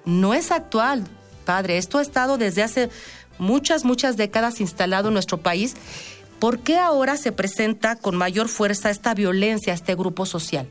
no 0.03 0.33
es 0.33 0.51
actual, 0.51 1.03
padre. 1.45 1.77
Esto 1.77 1.99
ha 1.99 2.01
estado 2.01 2.37
desde 2.37 2.63
hace 2.63 2.89
muchas, 3.37 3.85
muchas 3.85 4.17
décadas 4.17 4.59
instalado 4.59 5.09
en 5.09 5.13
nuestro 5.13 5.37
país. 5.37 5.75
¿Por 6.39 6.59
qué 6.59 6.79
ahora 6.79 7.17
se 7.17 7.31
presenta 7.31 7.95
con 7.95 8.17
mayor 8.17 8.47
fuerza 8.47 8.89
esta 8.89 9.13
violencia 9.13 9.73
este 9.73 9.93
grupo 9.95 10.25
social? 10.25 10.67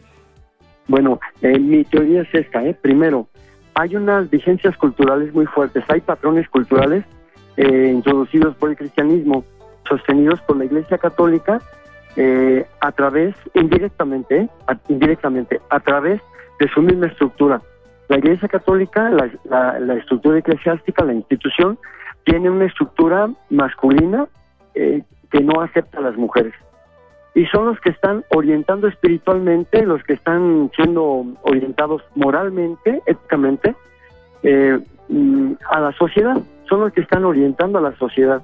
Bueno, 0.88 1.20
eh, 1.40 1.60
mi 1.60 1.84
teoría 1.84 2.22
es 2.22 2.34
esta. 2.34 2.64
¿eh? 2.64 2.74
Primero, 2.74 3.28
hay 3.74 3.94
unas 3.94 4.28
vigencias 4.28 4.76
culturales 4.76 5.32
muy 5.32 5.46
fuertes, 5.46 5.84
hay 5.88 6.00
patrones 6.00 6.48
culturales 6.48 7.04
eh, 7.56 7.92
introducidos 7.94 8.56
por 8.56 8.70
el 8.70 8.76
cristianismo, 8.76 9.44
sostenidos 9.88 10.40
por 10.42 10.56
la 10.56 10.64
Iglesia 10.64 10.98
Católica 10.98 11.62
eh, 12.16 12.66
a 12.80 12.92
través, 12.92 13.34
indirectamente, 13.54 14.48
indirectamente, 14.88 15.60
a 15.70 15.80
través 15.80 16.20
de 16.60 16.68
su 16.68 16.82
misma 16.82 17.06
estructura. 17.06 17.60
La 18.08 18.18
Iglesia 18.18 18.48
Católica, 18.48 19.08
la, 19.08 19.78
la, 19.78 19.94
estructura 19.94 20.38
eclesiástica, 20.38 21.04
la 21.04 21.14
institución, 21.14 21.78
tiene 22.24 22.50
una 22.50 22.66
estructura 22.66 23.30
masculina 23.48 24.26
eh, 24.74 25.02
que 25.30 25.40
no 25.40 25.60
acepta 25.62 25.98
a 25.98 26.02
las 26.02 26.16
mujeres. 26.16 26.52
Y 27.34 27.46
son 27.46 27.66
los 27.66 27.80
que 27.80 27.88
están 27.88 28.24
orientando 28.28 28.88
espiritualmente, 28.88 29.86
los 29.86 30.02
que 30.04 30.12
están 30.12 30.70
siendo 30.76 31.24
orientados 31.42 32.02
moralmente, 32.14 33.00
éticamente, 33.06 33.74
eh, 34.42 34.78
mm, 35.08 35.52
a 35.70 35.80
la 35.80 35.92
sociedad. 35.92 36.36
Son 36.68 36.80
los 36.80 36.92
que 36.92 37.00
están 37.00 37.24
orientando 37.24 37.78
a 37.78 37.82
la 37.82 37.96
sociedad. 37.96 38.42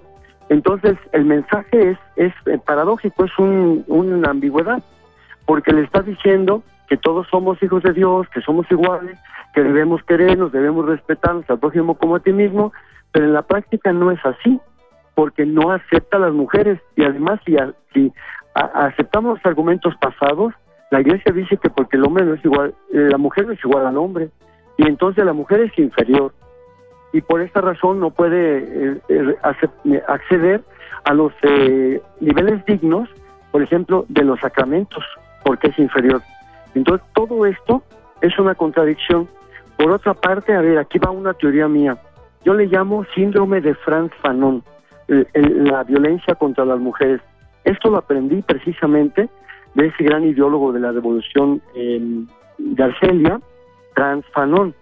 Entonces, 0.48 0.96
el 1.12 1.24
mensaje 1.24 1.90
es, 1.90 1.98
es 2.16 2.32
eh, 2.46 2.58
paradójico, 2.64 3.24
es 3.24 3.38
una 3.38 4.30
ambigüedad, 4.30 4.82
porque 5.46 5.72
le 5.72 5.82
está 5.82 6.02
diciendo 6.02 6.62
que 6.88 6.96
todos 6.96 7.26
somos 7.28 7.62
hijos 7.62 7.82
de 7.82 7.92
Dios, 7.92 8.26
que 8.30 8.40
somos 8.40 8.70
iguales, 8.70 9.18
que 9.54 9.62
debemos 9.62 10.02
querernos, 10.04 10.52
debemos 10.52 10.86
respetarnos 10.86 11.48
al 11.50 11.58
prójimo 11.58 11.96
como 11.96 12.16
a 12.16 12.20
ti 12.20 12.32
mismo, 12.32 12.72
pero 13.12 13.26
en 13.26 13.34
la 13.34 13.42
práctica 13.42 13.92
no 13.92 14.10
es 14.10 14.24
así, 14.24 14.58
porque 15.14 15.44
no 15.44 15.70
acepta 15.70 16.16
a 16.16 16.20
las 16.20 16.32
mujeres. 16.32 16.80
Y 16.96 17.04
además 17.04 17.40
si, 17.44 17.56
si 17.92 18.12
aceptamos 18.54 19.36
los 19.36 19.46
argumentos 19.46 19.94
pasados, 20.00 20.54
la 20.90 21.02
iglesia 21.02 21.32
dice 21.32 21.58
que 21.58 21.68
porque 21.68 21.98
el 21.98 22.04
hombre 22.04 22.24
no 22.24 22.34
es 22.34 22.44
igual, 22.44 22.74
la 22.90 23.18
mujer 23.18 23.46
no 23.46 23.52
es 23.52 23.62
igual 23.62 23.86
al 23.86 23.98
hombre, 23.98 24.30
y 24.78 24.86
entonces 24.86 25.24
la 25.26 25.34
mujer 25.34 25.60
es 25.60 25.78
inferior 25.78 26.32
y 27.12 27.20
por 27.20 27.40
esta 27.40 27.60
razón 27.60 28.00
no 28.00 28.10
puede 28.10 28.58
eh, 28.58 29.00
eh, 29.08 29.36
eh, 29.84 30.02
acceder 30.06 30.62
a 31.04 31.14
los 31.14 31.32
niveles 32.20 32.64
dignos, 32.66 33.08
por 33.50 33.62
ejemplo, 33.62 34.04
de 34.08 34.24
los 34.24 34.38
sacramentos, 34.40 35.02
porque 35.44 35.68
es 35.68 35.78
inferior. 35.78 36.20
Entonces, 36.74 37.06
todo 37.14 37.46
esto 37.46 37.82
es 38.20 38.38
una 38.38 38.54
contradicción. 38.54 39.26
Por 39.78 39.90
otra 39.90 40.12
parte, 40.12 40.54
a 40.54 40.60
ver, 40.60 40.76
aquí 40.78 40.98
va 40.98 41.10
una 41.10 41.32
teoría 41.32 41.66
mía. 41.66 41.96
Yo 42.44 42.52
le 42.52 42.66
llamo 42.66 43.06
síndrome 43.14 43.60
de 43.60 43.74
Franz 43.74 44.12
Fanon, 44.20 44.62
la 45.06 45.84
violencia 45.84 46.34
contra 46.34 46.66
las 46.66 46.78
mujeres. 46.78 47.22
Esto 47.64 47.90
lo 47.90 47.98
aprendí 47.98 48.42
precisamente 48.42 49.30
de 49.74 49.86
ese 49.86 50.04
gran 50.04 50.24
ideólogo 50.24 50.72
de 50.72 50.80
la 50.80 50.92
revolución 50.92 51.62
de 51.74 52.82
Argelia, 52.82 53.40
Franz 53.94 54.26
Fanon, 54.32 54.74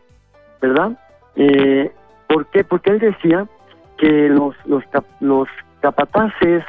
¿verdad? 0.61 0.99
Eh, 1.37 1.93
¿Por 2.29 2.47
qué? 2.47 2.65
Porque 2.65 2.91
él 2.91 2.99
decía 2.99 3.47
que 3.99 4.29
los, 4.29 4.55
los, 4.67 4.85
los 5.21 5.49
capataces 5.81 6.65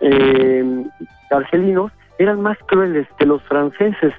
eh, 0.00 0.84
argelinos 1.30 1.92
eran 2.18 2.40
más 2.40 2.58
crueles 2.66 3.06
que 3.18 3.26
los 3.26 3.42
franceses. 3.42 4.14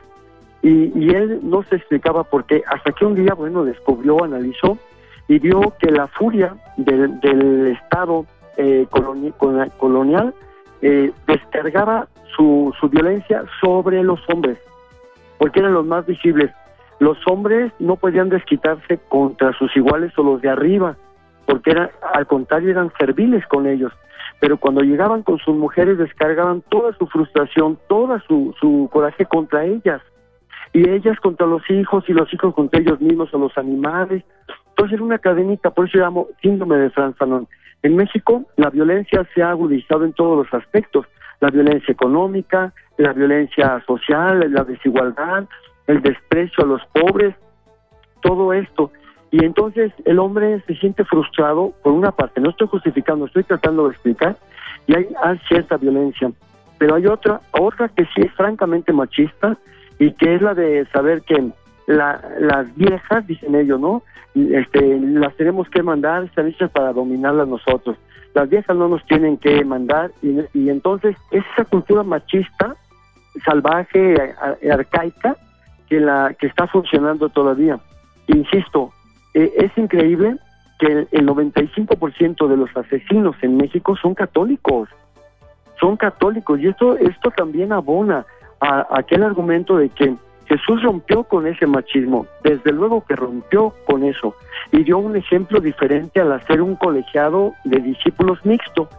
Y, 0.62 0.92
y, 0.98 1.10
él 1.10 1.40
no 1.44 1.63
se 1.63 1.75
explicaba 1.75 2.24
por 2.24 2.46
qué, 2.46 2.63
hasta 2.68 2.92
que 2.94 3.06
un 3.06 3.16
día, 3.16 3.34
bueno, 3.34 3.66
descubrió, 3.66 4.24
analizó 4.24 4.78
y 5.28 5.40
vio 5.40 5.74
que 5.80 5.92
la 5.92 6.08
furia 6.08 6.56
del, 6.78 7.20
del 7.20 7.68
Estado 7.68 8.25
eh, 8.58 8.88
colonial 9.78 10.34
eh, 10.82 11.12
descargaba 11.28 12.08
su, 12.36 12.74
su 12.80 12.90
violencia 12.90 13.44
sobre 13.62 14.04
los 14.04 14.20
hombres, 14.30 14.58
porque 15.38 15.60
eran 15.60 15.74
los 15.74 15.86
más 15.86 16.06
visibles. 16.06 16.52
Los 17.03 17.17
hombres 17.27 17.74
no 17.79 17.98
podían 17.98 18.29
desquitarse 18.29 18.98
contra 19.10 19.51
sus 19.57 19.75
iguales 19.75 20.17
o 20.17 20.24
los 20.24 20.41
de 20.41 20.48
arriba, 20.48 20.95
porque 21.45 21.72
era, 21.72 21.91
al 22.13 22.25
contrario 22.27 22.72
eran 22.72 22.93
serviles 22.98 23.45
con 23.48 23.67
ellos. 23.67 23.91
Pero 24.39 24.55
cuando 24.55 24.83
llegaban 24.83 25.22
con 25.22 25.38
sus 25.39 25.53
mujeres 25.53 25.98
descargaban 25.98 26.62
toda 26.69 26.93
su 26.93 27.05
frustración, 27.07 27.77
toda 27.89 28.24
su, 28.25 28.55
su 28.57 28.89
coraje 28.89 29.25
contra 29.25 29.65
ellas. 29.65 30.01
Y 30.72 30.88
ellas 30.88 31.19
contra 31.19 31.45
los 31.45 31.69
hijos 31.69 32.05
y 32.07 32.13
los 32.13 32.33
hijos 32.33 32.53
contra 32.53 32.79
ellos 32.79 33.01
mismos 33.01 33.33
o 33.33 33.38
los 33.38 33.57
animales. 33.57 34.24
Entonces 34.69 34.93
era 34.93 35.03
una 35.03 35.19
cadenita, 35.19 35.72
por 35.72 35.89
eso 35.89 35.98
llamo 35.98 36.27
síndrome 36.41 36.77
de 36.77 36.89
Franz 36.89 37.17
Fanon. 37.17 37.50
En 37.81 37.98
México 37.98 38.45
la 38.55 38.69
violencia 38.69 39.27
se 39.36 39.43
ha 39.43 39.50
agudizado 39.50 40.05
en 40.05 40.13
todos 40.13 40.38
los 40.38 40.53
aspectos. 40.53 41.05
La 41.41 41.50
violencia 41.50 41.91
económica, 41.91 42.72
la 42.98 43.12
violencia 43.12 43.83
social, 43.86 44.50
la 44.53 44.63
desigualdad, 44.63 45.50
el 45.88 46.02
desprecio 46.02 46.63
a 46.63 46.68
los 46.68 46.82
pobres, 46.88 47.36
todo 48.22 48.54
esto. 48.54 48.92
Y 49.32 49.44
entonces 49.44 49.92
el 50.06 50.20
hombre 50.20 50.62
se 50.68 50.75
siente 50.75 51.04
frustrado, 51.06 51.74
por 51.84 51.94
una 51.94 52.12
parte, 52.12 52.40
no 52.40 52.52
estoy 52.52 52.68
justificando, 52.68 53.25
estoy 53.25 53.44
tratando 53.44 53.88
de 53.88 53.94
explicar, 53.94 54.38
y 54.88 54.96
hay, 54.96 55.08
cierta 55.48 55.78
violencia. 55.78 56.32
Pero 56.78 56.96
hay 56.96 57.08
otra, 57.08 57.42
otra 57.52 57.90
que 57.90 58.06
sí 58.06 58.22
es 58.22 58.32
francamente 58.34 58.94
machista, 58.94 59.58
y 60.00 60.12
que 60.13 60.36
es 60.36 60.42
la 60.42 60.54
de 60.54 60.86
saber 60.88 61.22
que 61.24 61.52
las 61.88 62.75
viejas, 62.75 63.25
dicen 63.28 63.56
ellos, 63.56 63.80
¿no? 63.80 64.04
Este, 64.36 65.00
las 65.00 65.36
tenemos 65.36 65.70
que 65.70 65.84
mandar, 65.84 66.24
están 66.24 66.48
hechas 66.48 66.72
para 66.72 66.94
dominarlas 66.94 67.48
nosotros. 67.48 67.98
Las 68.34 68.50
viejas 68.50 68.75
no 68.75 68.88
nos 68.88 69.06
tienen 69.06 69.38
que 69.38 69.63
mandar, 69.63 70.12
y 70.22 70.70
entonces 70.70 71.16
esa 71.32 71.66
cultura 71.66 72.04
machista 72.04 72.75
salvaje, 73.46 74.16
arcaica, 74.72 75.36
que, 75.94 76.00
la, 76.00 76.34
que 76.40 76.48
está 76.48 76.66
funcionando 76.66 77.30
todavía. 77.30 77.80
Insisto, 78.26 78.92
eh, 79.36 79.54
es 79.58 79.78
increíble 79.78 80.38
que 80.80 81.08
el, 81.12 81.28
95% 81.28 82.48
de 82.48 82.58
los 82.58 82.76
asesinos 82.76 83.36
en 83.44 83.58
México 83.58 83.96
son 83.96 84.16
católicos, 84.16 84.90
son 85.80 85.96
católicos, 85.96 86.60
y 86.60 86.68
esto, 86.68 86.98
esto 86.98 87.30
también 87.30 87.72
abona 87.72 88.26
a 88.60 88.88
aquel 88.90 89.22
argumento 89.22 89.78
de 89.78 89.90
que 89.90 90.16
Jesús 90.48 90.82
rompió 90.82 91.26
con 91.26 91.46
ese 91.46 91.68
machismo, 91.68 92.26
desde 92.44 92.72
luego 92.72 93.06
que 93.06 93.16
rompió 93.16 93.76
con 93.86 94.04
eso, 94.04 94.36
y 94.72 94.84
dio 94.84 94.98
un 94.98 95.16
ejemplo 95.16 95.60
diferente 95.60 96.22
al 96.22 96.32
hacer 96.32 96.60
un 96.60 96.76
colegiado 96.76 97.54
de 97.66 97.80
discípulos 97.82 98.44
mixto, 98.46 98.90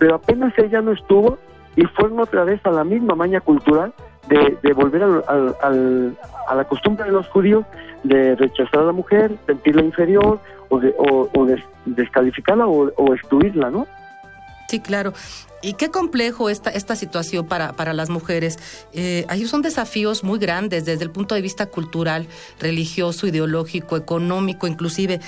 pero 0.00 0.16
apenas 0.16 0.52
ella 0.58 0.80
no 0.80 0.92
estuvo 0.92 1.38
y 1.76 1.84
fueron 1.84 2.18
otra 2.18 2.42
vez 2.42 2.60
a 2.66 2.72
la 2.72 2.82
misma 2.82 3.14
maña 3.14 3.40
cultural 3.40 3.94
de, 4.30 4.72
volver 4.72 5.02
a 5.02 6.54
la 6.54 6.64
costumbre 6.64 7.04
de 7.04 7.12
los 7.12 7.26
judíos 7.28 7.64
de 8.02 8.34
rechazar 8.36 8.80
a 8.80 8.84
la 8.84 8.92
mujer, 8.92 9.36
sentirla 9.46 9.82
inferior 9.82 10.40
o, 10.68 10.80
de, 10.80 10.94
o, 10.96 11.46
descalificarla 11.84 12.66
o, 12.66 13.14
excluirla, 13.14 13.70
¿no? 13.70 13.86
Sí, 14.68 14.80
claro. 14.80 15.12
Y 15.62 15.74
qué 15.74 15.90
complejo 15.90 16.48
esta, 16.48 16.70
esta 16.70 16.96
situación 16.96 17.46
para, 17.46 17.72
para 17.72 17.92
las 17.92 18.08
mujeres. 18.08 18.58
Eh, 18.92 19.26
ahí 19.28 19.44
son 19.46 19.62
desafíos 19.62 20.24
muy 20.24 20.38
grandes 20.38 20.84
desde 20.84 21.04
el 21.04 21.10
punto 21.10 21.34
de 21.34 21.42
vista 21.42 21.66
cultural, 21.66 22.28
religioso, 22.60 23.26
ideológico, 23.26 23.96
económico, 23.96 24.66
inclusive. 24.66 25.20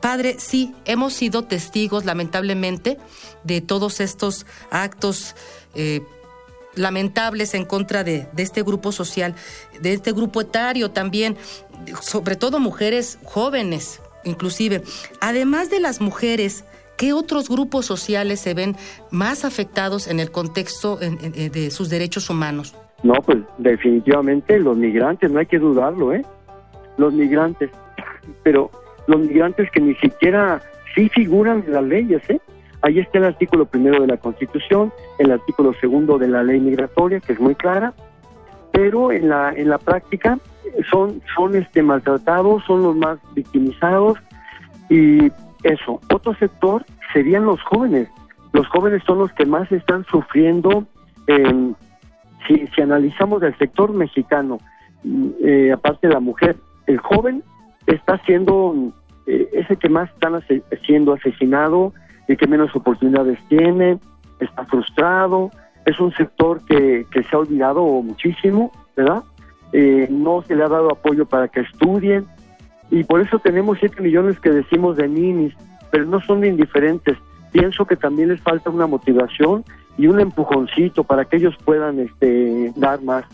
Padre, 0.00 0.36
sí, 0.38 0.74
hemos 0.84 1.12
sido 1.12 1.42
testigos, 1.42 2.04
lamentablemente, 2.04 2.96
de 3.44 3.60
todos 3.60 4.00
estos 4.00 4.46
actos 4.70 5.34
eh, 5.74 6.00
lamentables 6.74 7.54
en 7.54 7.64
contra 7.64 8.04
de, 8.04 8.28
este 8.36 8.62
grupo 8.62 8.92
social, 8.92 9.34
de 9.80 9.92
este 9.92 10.12
grupo 10.12 10.40
etario 10.40 10.90
también, 10.90 11.36
sobre 12.00 12.36
todo 12.36 12.58
mujeres 12.58 13.18
jóvenes, 13.24 14.00
inclusive. 14.24 14.82
Además 15.20 15.70
de 15.70 15.80
las 15.80 16.00
mujeres, 16.00 16.64
¿qué 16.96 17.12
otros 17.12 17.48
grupos 17.48 17.86
sociales 17.86 18.40
se 18.40 18.54
ven 18.54 18.76
más 19.10 19.44
afectados 19.44 20.08
en 20.08 20.20
el 20.20 20.30
contexto 20.30 20.96
de 20.96 21.70
sus 21.70 21.88
derechos 21.88 22.30
humanos? 22.30 22.74
No, 23.02 23.14
pues 23.14 23.38
definitivamente 23.58 24.58
los 24.58 24.76
migrantes, 24.76 25.30
no 25.30 25.38
hay 25.38 25.46
que 25.46 25.58
dudarlo, 25.58 26.12
¿eh? 26.12 26.24
Los 26.98 27.14
migrantes, 27.14 27.70
pero 28.42 28.70
los 29.06 29.20
migrantes 29.20 29.70
que 29.70 29.80
ni 29.80 29.94
siquiera 29.96 30.60
sí 30.94 31.08
figuran 31.08 31.64
en 31.66 31.72
las 31.72 31.84
leyes, 31.84 32.22
¿eh? 32.28 32.40
Ahí 32.82 32.98
está 32.98 33.18
el 33.18 33.24
artículo 33.24 33.66
primero 33.66 34.00
de 34.00 34.06
la 34.06 34.16
Constitución, 34.16 34.92
el 35.18 35.30
artículo 35.30 35.74
segundo 35.80 36.18
de 36.18 36.28
la 36.28 36.42
ley 36.42 36.60
migratoria, 36.60 37.20
que 37.20 37.34
es 37.34 37.40
muy 37.40 37.54
clara, 37.54 37.92
pero 38.72 39.12
en 39.12 39.28
la, 39.28 39.52
en 39.52 39.68
la 39.68 39.78
práctica 39.78 40.38
son, 40.90 41.20
son 41.34 41.54
este, 41.56 41.82
maltratados, 41.82 42.64
son 42.64 42.82
los 42.82 42.96
más 42.96 43.18
victimizados 43.34 44.18
y 44.88 45.30
eso. 45.62 46.00
Otro 46.12 46.34
sector 46.36 46.84
serían 47.12 47.44
los 47.44 47.60
jóvenes. 47.62 48.08
Los 48.52 48.66
jóvenes 48.68 49.02
son 49.06 49.18
los 49.18 49.32
que 49.32 49.46
más 49.46 49.70
están 49.70 50.04
sufriendo. 50.06 50.86
si, 52.46 52.66
si 52.66 52.82
analizamos 52.82 53.42
el 53.42 53.56
sector 53.58 53.92
mexicano, 53.92 54.58
eh, 55.42 55.72
aparte 55.72 56.08
de 56.08 56.14
la 56.14 56.20
mujer, 56.20 56.56
el 56.86 56.98
joven 56.98 57.42
está 57.86 58.18
siendo 58.24 58.92
eh, 59.26 59.48
ese 59.52 59.76
que 59.76 59.88
más 59.88 60.10
están 60.10 60.42
siendo 60.86 61.12
asesinado, 61.12 61.92
y 62.30 62.36
que 62.36 62.46
menos 62.46 62.74
oportunidades 62.76 63.40
tiene, 63.48 63.98
está 64.38 64.64
frustrado, 64.66 65.50
es 65.84 65.98
un 65.98 66.12
sector 66.12 66.64
que, 66.64 67.04
se 67.12 67.36
ha 67.36 67.38
olvidado 67.40 67.82
muchísimo, 68.02 68.70
¿verdad? 68.96 69.24
Eh, 69.72 70.06
no 70.08 70.42
se 70.42 70.54
le 70.54 70.62
ha 70.62 70.68
dado 70.68 70.92
apoyo 70.92 71.26
para 71.26 71.48
que 71.48 71.60
estudien 71.60 72.26
y 72.88 73.02
por 73.02 73.20
eso 73.20 73.40
tenemos 73.40 73.78
7 73.80 74.00
millones 74.00 74.38
que 74.38 74.50
decimos 74.50 74.96
de 74.96 75.08
ninis, 75.08 75.54
pero 75.90 76.04
no 76.04 76.20
son 76.20 76.44
indiferentes. 76.44 77.18
Pienso 77.50 77.84
que 77.84 77.96
también 77.96 78.28
les 78.28 78.40
falta 78.40 78.70
una 78.70 78.86
motivación 78.86 79.64
y 79.98 80.06
un 80.06 80.20
empujoncito 80.20 81.02
para 81.02 81.24
que 81.24 81.36
ellos 81.36 81.56
puedan 81.64 81.98
este, 81.98 82.72
dar 82.76 83.02
más. 83.02 83.24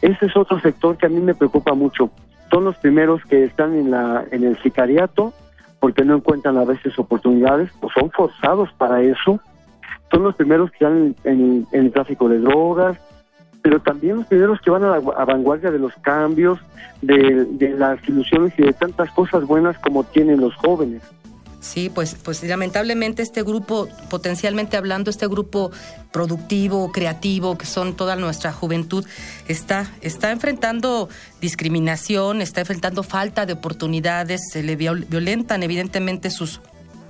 Ese 0.00 0.26
es 0.26 0.36
otro 0.36 0.60
sector 0.60 0.96
que 0.96 1.06
a 1.06 1.08
mí 1.08 1.20
me 1.20 1.34
preocupa 1.34 1.74
mucho. 1.74 2.12
Son 2.52 2.64
los 2.64 2.76
primeros 2.76 3.20
que 3.24 3.42
están 3.42 3.74
en, 3.74 3.90
la, 3.90 4.24
en 4.30 4.44
el 4.44 4.56
sicariato, 4.62 5.34
porque 5.80 6.04
no 6.04 6.16
encuentran 6.16 6.56
a 6.58 6.64
veces 6.64 6.98
oportunidades 6.98 7.70
o 7.80 7.90
son 7.90 8.10
forzados 8.10 8.72
para 8.74 9.02
eso. 9.02 9.40
Son 10.10 10.22
los 10.22 10.34
primeros 10.34 10.70
que 10.70 10.76
están 10.76 11.14
en, 11.24 11.66
el 11.72 11.92
tráfico 11.92 12.28
de 12.28 12.40
drogas, 12.40 12.98
pero 13.62 13.80
también 13.80 14.16
los 14.16 14.26
primeros 14.26 14.60
que 14.60 14.70
van 14.70 14.84
a 14.84 14.98
la 14.98 15.24
vanguardia 15.24 15.70
de 15.70 15.78
los 15.78 15.94
cambios, 15.96 16.58
de, 17.02 17.44
de 17.44 17.70
las 17.70 18.06
ilusiones 18.08 18.52
y 18.58 18.62
de 18.62 18.72
tantas 18.72 19.10
cosas 19.12 19.44
buenas 19.44 19.78
como 19.78 20.04
tienen 20.04 20.40
los 20.40 20.54
jóvenes. 20.56 21.02
Sí, 21.60 21.90
pues, 21.92 22.14
pues 22.14 22.42
lamentablemente 22.44 23.22
este 23.22 23.42
grupo, 23.42 23.88
potencialmente 24.08 24.76
hablando, 24.76 25.10
este 25.10 25.26
grupo 25.26 25.72
productivo, 26.12 26.92
creativo, 26.92 27.58
que 27.58 27.66
son 27.66 27.96
toda 27.96 28.14
nuestra 28.14 28.52
juventud, 28.52 29.04
está, 29.48 29.90
está 30.00 30.30
enfrentando 30.30 31.08
discriminación, 31.40 32.42
está 32.42 32.60
enfrentando 32.60 33.02
falta 33.02 33.44
de 33.44 33.54
oportunidades, 33.54 34.40
se 34.52 34.62
le 34.62 34.76
violentan 34.76 35.64
evidentemente 35.64 36.30
sus, 36.30 36.60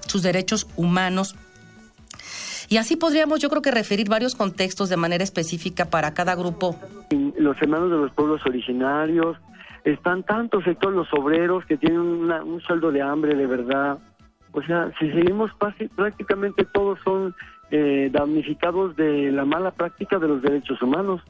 sus 0.06 0.22
derechos 0.22 0.66
humanos. 0.76 1.36
Y 2.70 2.78
así 2.78 2.96
podríamos, 2.96 3.40
yo 3.40 3.50
creo 3.50 3.62
que 3.62 3.70
referir 3.70 4.08
varios 4.08 4.34
contextos 4.34 4.88
de 4.88 4.96
manera 4.96 5.24
específica 5.24 5.86
para 5.86 6.14
cada 6.14 6.34
grupo. 6.34 6.76
Los 7.38 7.60
hermanos 7.60 7.90
de 7.90 7.96
los 7.96 8.12
pueblos 8.12 8.40
originarios, 8.46 9.36
están 9.84 10.22
tantos 10.22 10.64
sectores, 10.64 10.96
los 10.96 11.12
obreros 11.14 11.64
que 11.66 11.76
tienen 11.76 12.00
un 12.00 12.60
sueldo 12.60 12.90
de 12.92 13.00
hambre 13.02 13.34
de 13.34 13.46
verdad, 13.46 13.98
o 14.58 14.62
sea, 14.66 14.92
si 14.98 15.10
seguimos 15.10 15.50
prácticamente 15.94 16.64
todos 16.72 16.98
son 17.04 17.34
eh, 17.70 18.10
damnificados 18.12 18.96
de 18.96 19.30
la 19.30 19.44
mala 19.44 19.70
práctica 19.70 20.18
de 20.18 20.28
los 20.28 20.42
derechos 20.42 20.80
humanos. 20.82 21.22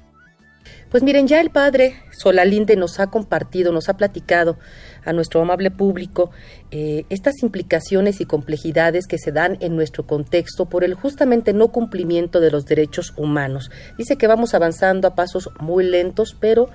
Pues 0.91 1.03
miren, 1.03 1.27
ya 1.27 1.41
el 1.41 1.51
padre 1.51 1.97
Solalinde 2.11 2.77
nos 2.77 3.01
ha 3.01 3.09
compartido, 3.09 3.73
nos 3.73 3.89
ha 3.89 3.97
platicado 3.97 4.59
a 5.05 5.13
nuestro 5.13 5.41
amable 5.41 5.71
público 5.71 6.31
eh, 6.71 7.05
estas 7.11 7.43
implicaciones 7.43 8.21
y 8.21 8.27
complejidades 8.27 9.07
que 9.07 9.19
se 9.19 9.33
dan 9.33 9.57
en 9.61 9.77
nuestro 9.77 10.07
contexto 10.07 10.67
por 10.67 10.85
el 10.85 10.95
justamente 10.95 11.53
no 11.53 11.69
cumplimiento 11.69 12.41
de 12.41 12.51
los 12.51 12.67
derechos 12.67 13.15
humanos. 13.17 13.71
Dice 13.97 14.17
que 14.17 14.27
vamos 14.27 14.55
avanzando 14.55 15.09
a 15.09 15.15
pasos 15.15 15.51
muy 15.61 15.85
lentos, 15.85 16.37
pero 16.39 16.69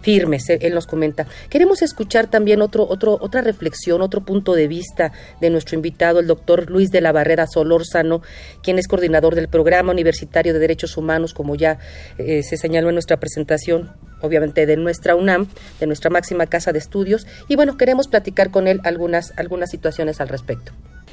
firmes, 0.00 0.48
él 0.48 0.74
nos 0.74 0.86
comenta. 0.86 1.26
Queremos 1.50 1.82
escuchar 1.82 2.28
también 2.28 2.62
otro, 2.62 2.86
otro, 2.88 3.18
otra 3.20 3.42
reflexión, 3.42 4.02
otro 4.02 4.24
punto 4.24 4.54
de 4.54 4.68
vista 4.68 5.12
de 5.40 5.50
nuestro 5.50 5.76
invitado, 5.76 6.20
el 6.20 6.26
doctor 6.26 6.70
Luis 6.70 6.90
de 6.90 7.00
la 7.00 7.12
Barrera 7.12 7.46
Solórzano, 7.46 8.22
quien 8.62 8.78
es 8.78 8.88
coordinador 8.88 9.34
del 9.34 9.48
Programa 9.48 9.92
Universitario 9.92 10.52
de 10.52 10.58
Derechos 10.58 10.96
Humanos, 10.96 11.34
como 11.34 11.54
ya 11.54 11.78
eh, 12.18 12.42
se 12.42 12.56
señaló 12.56 12.88
en 12.88 12.94
nuestra 12.94 13.18
presentación, 13.18 13.90
obviamente 14.20 14.66
de 14.66 14.76
nuestra 14.76 15.14
UNAM, 15.14 15.48
de 15.80 15.86
nuestra 15.86 16.10
máxima 16.10 16.46
casa 16.46 16.72
de 16.72 16.78
estudios, 16.78 17.26
y 17.48 17.56
bueno, 17.56 17.76
queremos 17.76 18.08
platicar 18.08 18.50
con 18.50 18.68
él 18.68 18.80
algunas, 18.84 19.32
algunas 19.36 19.70
situaciones 19.70 20.20
al 20.20 20.28
respecto. 20.28 20.72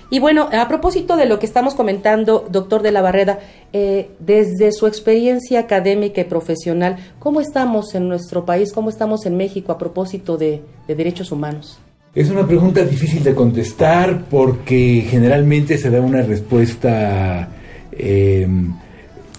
Y 0.10 0.20
bueno, 0.20 0.50
a 0.52 0.68
propósito 0.68 1.18
de 1.18 1.26
lo 1.26 1.40
que 1.40 1.46
estamos 1.46 1.74
comentando, 1.74 2.48
doctor 2.50 2.84
de 2.84 2.92
la 2.92 3.02
Barreda, 3.02 3.40
eh, 3.74 4.10
desde 4.20 4.72
su 4.72 4.86
experiencia 4.86 5.60
académica 5.60 6.22
y 6.22 6.26
profesional, 6.26 6.98
¿cómo 7.20 7.42
estamos 7.42 7.96
en 7.96 8.08
nuestro 8.08 8.46
país, 8.46 8.72
cómo 8.72 8.90
estamos 8.90 9.26
en 9.26 9.36
México 9.36 9.72
a 9.72 9.78
propósito 9.78 10.38
de, 10.38 10.62
derechos 10.88 11.32
humanos? 11.32 11.80
Es 12.14 12.30
una 12.30 12.48
pregunta 12.48 12.84
difícil 12.86 13.24
de 13.24 13.34
contestar 13.34 14.26
porque 14.30 15.06
generalmente 15.10 15.78
se 15.78 15.90
da 15.90 16.00
una 16.00 16.22
respuesta 16.22 17.50
eh, 17.92 18.48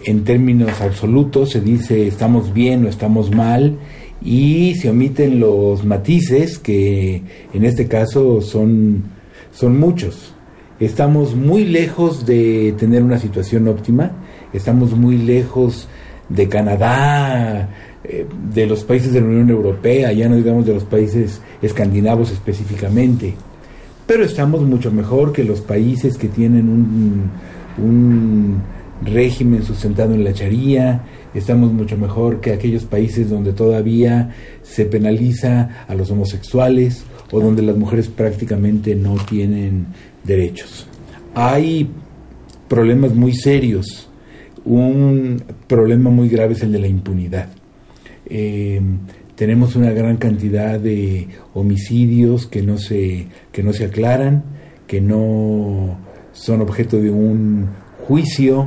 en 0.05 0.25
términos 0.25 0.81
absolutos, 0.81 1.53
se 1.53 1.61
dice 1.61 2.07
estamos 2.07 2.53
bien 2.53 2.85
o 2.85 2.89
estamos 2.89 3.31
mal 3.31 3.79
y 4.23 4.75
se 4.75 4.91
omiten 4.91 5.41
los 5.41 5.85
matices 5.85 6.59
que 6.59 7.23
en 7.55 7.65
este 7.65 7.89
caso 7.89 8.43
son, 8.43 9.05
son 9.53 9.79
muchos. 9.79 10.36
Estamos 10.79 11.35
muy 11.35 11.65
lejos 11.65 12.27
de 12.27 12.75
tener 12.79 13.03
una 13.03 13.19
situación 13.19 13.67
óptima, 13.67 14.11
estamos 14.53 14.95
muy 14.95 15.17
lejos 15.17 15.89
de 16.29 16.51
Canadá, 16.51 17.71
eh, 18.05 18.27
de 18.53 18.67
los 18.67 18.85
países 18.85 19.15
de 19.15 19.23
la 19.23 19.27
Unión 19.27 19.49
Europea, 19.49 20.13
ya 20.13 20.29
no 20.29 20.37
digamos 20.37 20.67
de 20.67 20.75
los 20.75 20.85
países 20.85 21.41
escandinavos 21.63 22.31
específicamente, 22.31 23.33
pero 24.07 24.23
estamos 24.23 24.61
mucho 24.63 24.93
mejor 24.93 25.33
que 25.33 25.45
los 25.45 25.63
países 25.63 26.19
que 26.19 26.29
tienen 26.29 26.69
un, 26.69 27.31
un 27.83 28.61
régimen 29.03 29.63
sustentado 29.63 30.13
en 30.13 30.25
la 30.25 30.35
charía, 30.35 31.05
estamos 31.33 31.73
mucho 31.73 31.97
mejor 31.97 32.41
que 32.41 32.53
aquellos 32.53 32.85
países 32.85 33.31
donde 33.31 33.55
todavía 33.55 34.29
se 34.63 34.85
penaliza 34.85 35.87
a 35.89 35.95
los 35.95 36.11
homosexuales 36.11 37.07
o 37.31 37.41
donde 37.41 37.63
las 37.63 37.77
mujeres 37.77 38.09
prácticamente 38.09 38.95
no 38.95 39.17
tienen 39.17 39.87
derechos. 40.25 40.87
Hay 41.35 41.89
problemas 42.69 43.15
muy 43.15 43.35
serios. 43.35 44.09
Un 44.65 45.43
problema 45.69 46.11
muy 46.11 46.29
grave 46.29 46.55
es 46.55 46.63
el 46.63 46.73
de 46.73 46.79
la 46.81 46.89
impunidad. 46.89 47.49
eh, 48.29 48.81
tenemos 49.37 49.77
una 49.77 49.91
gran 49.91 50.17
cantidad 50.17 50.81
de 50.81 51.29
homicidios 51.53 52.47
que 52.47 52.63
no 52.63 52.79
se, 52.79 53.29
que 53.53 53.63
no 53.63 53.75
se 53.75 53.85
aclaran, 53.85 54.43
que 54.87 55.03
no 55.03 55.99
son 56.33 56.63
objeto 56.63 56.97
de 56.97 57.11
un 57.11 57.69
juicio, 58.07 58.67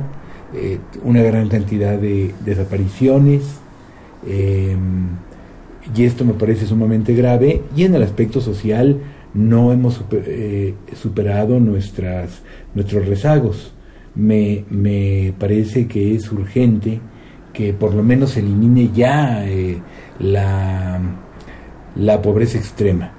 eh, 0.54 0.78
una 1.02 1.22
gran 1.22 1.48
cantidad 1.48 1.98
de 1.98 2.32
desapariciones, 2.44 3.42
y 5.94 6.04
esto 6.04 6.24
me 6.24 6.34
parece 6.34 6.66
sumamente 6.66 7.14
grave, 7.14 7.62
y 7.76 7.84
en 7.84 7.94
el 7.94 8.02
aspecto 8.02 8.40
social 8.40 8.98
no 9.34 9.72
hemos 9.72 10.02
superado 10.94 11.60
nuestras, 11.60 12.42
nuestros 12.74 13.06
rezagos 13.06 13.72
me, 14.14 14.64
me 14.70 15.32
parece 15.38 15.86
que 15.86 16.14
es 16.14 16.30
urgente 16.32 17.00
que 17.52 17.72
por 17.72 17.94
lo 17.94 18.02
menos 18.02 18.30
se 18.30 18.40
elimine 18.40 18.90
ya 18.94 19.48
eh, 19.48 19.78
la, 20.18 21.00
la 21.96 22.22
pobreza 22.22 22.58
extrema. 22.58 23.12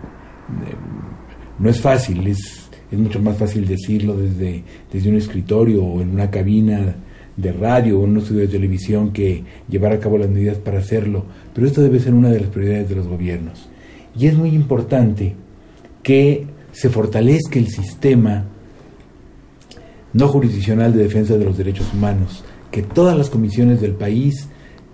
No 1.59 1.69
es 1.69 1.79
fácil, 1.79 2.27
es, 2.27 2.69
es 2.91 2.99
mucho 2.99 3.21
más 3.21 3.37
fácil 3.37 3.67
decirlo 3.67 4.15
desde, 4.15 4.63
desde 4.91 5.09
un 5.09 5.15
escritorio 5.15 5.83
o 5.83 6.01
en 6.01 6.11
una 6.11 6.29
cabina 6.29 6.95
de 7.41 7.51
radio 7.51 7.99
o 7.99 8.03
un 8.03 8.17
estudio 8.17 8.41
de 8.41 8.47
televisión 8.47 9.11
que 9.11 9.43
llevar 9.69 9.93
a 9.93 9.99
cabo 9.99 10.17
las 10.17 10.29
medidas 10.29 10.57
para 10.57 10.79
hacerlo, 10.79 11.25
pero 11.53 11.67
esto 11.67 11.81
debe 11.81 11.99
ser 11.99 12.13
una 12.13 12.29
de 12.29 12.39
las 12.39 12.49
prioridades 12.49 12.89
de 12.89 12.95
los 12.95 13.07
gobiernos. 13.07 13.67
Y 14.17 14.27
es 14.27 14.35
muy 14.35 14.49
importante 14.49 15.35
que 16.03 16.45
se 16.71 16.89
fortalezca 16.89 17.59
el 17.59 17.67
sistema 17.67 18.45
no 20.13 20.27
jurisdiccional 20.27 20.93
de 20.93 21.03
defensa 21.03 21.37
de 21.37 21.45
los 21.45 21.57
derechos 21.57 21.93
humanos, 21.93 22.43
que 22.69 22.83
todas 22.83 23.17
las 23.17 23.29
comisiones 23.29 23.81
del 23.81 23.93
país 23.93 24.47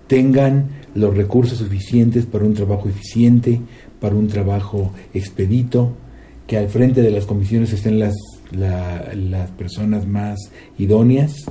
tengan 0.06 0.68
los 0.94 1.16
recursos 1.16 1.58
suficientes 1.58 2.26
para 2.26 2.44
un 2.44 2.54
trabajo 2.54 2.88
eficiente, 2.88 3.60
para 4.00 4.14
un 4.14 4.28
trabajo 4.28 4.92
expedito, 5.12 5.92
que 6.46 6.56
al 6.56 6.68
frente 6.68 7.02
de 7.02 7.10
las 7.10 7.26
comisiones 7.26 7.72
estén 7.72 7.98
las, 7.98 8.14
las 8.52 9.50
personas 9.50 10.06
más 10.06 10.38
idóneas, 10.78 11.44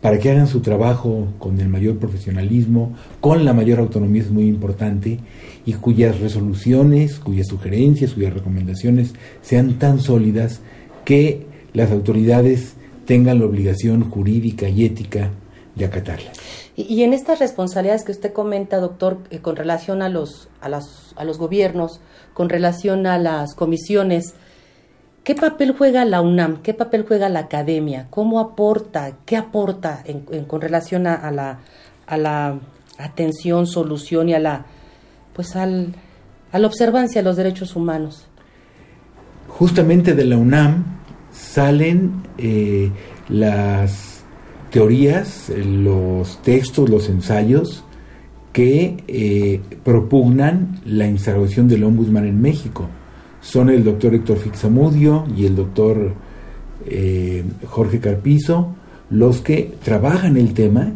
para 0.00 0.18
que 0.18 0.30
hagan 0.30 0.46
su 0.46 0.60
trabajo 0.60 1.28
con 1.38 1.60
el 1.60 1.68
mayor 1.68 1.98
profesionalismo, 1.98 2.94
con 3.20 3.44
la 3.44 3.52
mayor 3.52 3.80
autonomía 3.80 4.22
es 4.22 4.30
muy 4.30 4.46
importante, 4.46 5.18
y 5.66 5.74
cuyas 5.74 6.20
resoluciones, 6.20 7.18
cuyas 7.18 7.48
sugerencias, 7.48 8.14
cuyas 8.14 8.32
recomendaciones 8.32 9.12
sean 9.42 9.78
tan 9.78 10.00
sólidas 10.00 10.60
que 11.04 11.46
las 11.74 11.90
autoridades 11.90 12.74
tengan 13.04 13.40
la 13.40 13.46
obligación 13.46 14.08
jurídica 14.08 14.68
y 14.68 14.84
ética 14.84 15.30
de 15.74 15.84
acatarla. 15.84 16.30
Y, 16.76 17.02
en 17.02 17.12
estas 17.12 17.40
responsabilidades 17.40 18.04
que 18.04 18.12
usted 18.12 18.32
comenta, 18.32 18.78
doctor, 18.78 19.18
eh, 19.30 19.40
con 19.40 19.56
relación 19.56 20.00
a 20.00 20.08
los, 20.08 20.48
a, 20.60 20.68
las, 20.68 21.12
a 21.16 21.24
los 21.24 21.36
gobiernos, 21.36 22.00
con 22.32 22.48
relación 22.48 23.06
a 23.06 23.18
las 23.18 23.54
comisiones, 23.54 24.34
¿qué 25.24 25.34
papel 25.34 25.74
juega 25.76 26.04
la 26.04 26.20
UNAM? 26.20 26.62
¿Qué 26.62 26.74
papel 26.74 27.04
juega 27.06 27.28
la 27.28 27.40
academia? 27.40 28.06
¿Cómo 28.10 28.40
aporta? 28.40 29.12
¿Qué 29.24 29.36
aporta 29.36 30.02
en, 30.04 30.44
con 30.44 30.60
relación 30.60 31.06
a, 31.06 31.30
la, 31.30 31.58
a 32.06 32.16
la 32.16 32.58
atención, 32.98 33.66
solución 33.66 34.28
y 34.28 34.34
a 34.34 34.38
la, 34.38 34.66
pues 35.34 35.56
al, 35.56 35.94
a 36.52 36.58
la 36.58 36.66
observancia 36.66 37.20
de 37.20 37.24
los 37.24 37.36
derechos 37.36 37.76
humanos? 37.76 38.26
Justamente 39.48 40.14
de 40.14 40.24
la 40.24 40.36
UNAM 40.36 40.84
salen 41.32 42.22
eh, 42.38 42.90
las 43.28 44.22
teorías, 44.70 45.50
los 45.50 46.40
textos, 46.42 46.88
los 46.88 47.08
ensayos 47.08 47.84
que 48.52 49.02
eh, 49.06 49.60
propugnan 49.84 50.80
la 50.84 51.06
instalación 51.06 51.68
del 51.68 51.84
ombudsman 51.84 52.26
en 52.26 52.40
México. 52.40 52.88
Son 53.50 53.68
el 53.68 53.82
doctor 53.82 54.14
Héctor 54.14 54.36
Fixamudio 54.36 55.24
y 55.36 55.44
el 55.44 55.56
doctor 55.56 56.14
eh, 56.86 57.42
Jorge 57.66 57.98
Carpizo 57.98 58.76
los 59.10 59.40
que 59.40 59.74
trabajan 59.82 60.36
el 60.36 60.54
tema 60.54 60.92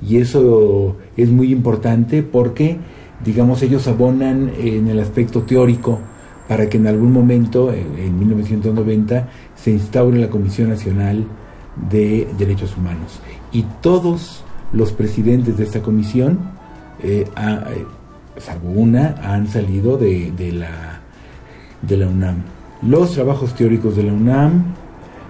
y 0.00 0.18
eso 0.18 0.96
es 1.16 1.30
muy 1.30 1.50
importante 1.50 2.22
porque, 2.22 2.78
digamos, 3.24 3.60
ellos 3.62 3.88
abonan 3.88 4.52
en 4.56 4.86
el 4.86 5.00
aspecto 5.00 5.42
teórico 5.42 5.98
para 6.46 6.68
que 6.68 6.76
en 6.76 6.86
algún 6.86 7.12
momento, 7.12 7.72
en 7.72 8.16
1990, 8.20 9.28
se 9.56 9.72
instaure 9.72 10.20
la 10.20 10.30
Comisión 10.30 10.68
Nacional 10.68 11.24
de 11.90 12.28
Derechos 12.38 12.76
Humanos. 12.76 13.18
Y 13.50 13.64
todos 13.82 14.44
los 14.72 14.92
presidentes 14.92 15.56
de 15.56 15.64
esta 15.64 15.82
comisión, 15.82 16.38
eh, 17.02 17.24
eh, 17.36 17.84
salvo 18.38 18.70
una, 18.70 19.16
han 19.24 19.48
salido 19.48 19.98
de, 19.98 20.52
la, 20.52 20.95
de 21.82 21.96
la 21.96 22.06
UNAM. 22.06 22.42
Los 22.82 23.12
trabajos 23.12 23.54
teóricos 23.54 23.96
de 23.96 24.02
la 24.02 24.12
UNAM, 24.12 24.74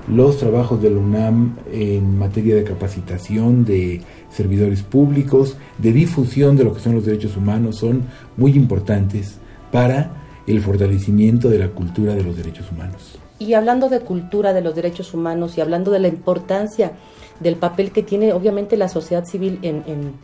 los 0.09 0.39
trabajos 0.39 0.81
de 0.83 0.91
la 0.91 0.99
UNAM 0.99 1.57
en 1.73 2.19
materia 2.19 2.55
de 2.55 2.65
capacitación 2.65 3.65
de 3.65 4.03
servidores 4.31 4.83
públicos, 4.83 5.57
de 5.79 5.93
difusión 5.93 6.57
de 6.57 6.65
lo 6.65 6.75
que 6.75 6.81
son 6.81 6.95
los 6.95 7.05
derechos 7.05 7.37
humanos, 7.37 7.77
son 7.77 8.03
muy 8.37 8.53
importantes 8.53 9.39
para 9.73 10.11
el 10.47 10.61
fortalecimiento 10.61 11.49
de 11.49 11.59
la 11.59 11.69
cultura 11.69 12.15
de 12.15 12.23
los 12.23 12.37
derechos 12.37 12.71
humanos. 12.71 13.19
Y 13.39 13.55
hablando 13.55 13.89
de 13.89 14.01
cultura 14.01 14.53
de 14.53 14.63
los 14.63 14.75
derechos 14.75 15.13
humanos 15.13 15.59
y 15.59 15.61
hablando 15.61 15.91
de 15.91 15.99
la 15.99 16.09
importancia 16.09 16.93
del 17.41 17.57
papel 17.57 17.91
que 17.93 18.03
tiene 18.03 18.33
obviamente 18.33 18.77
la 18.77 18.89
sociedad 18.89 19.25
civil 19.25 19.59
en, 19.63 20.15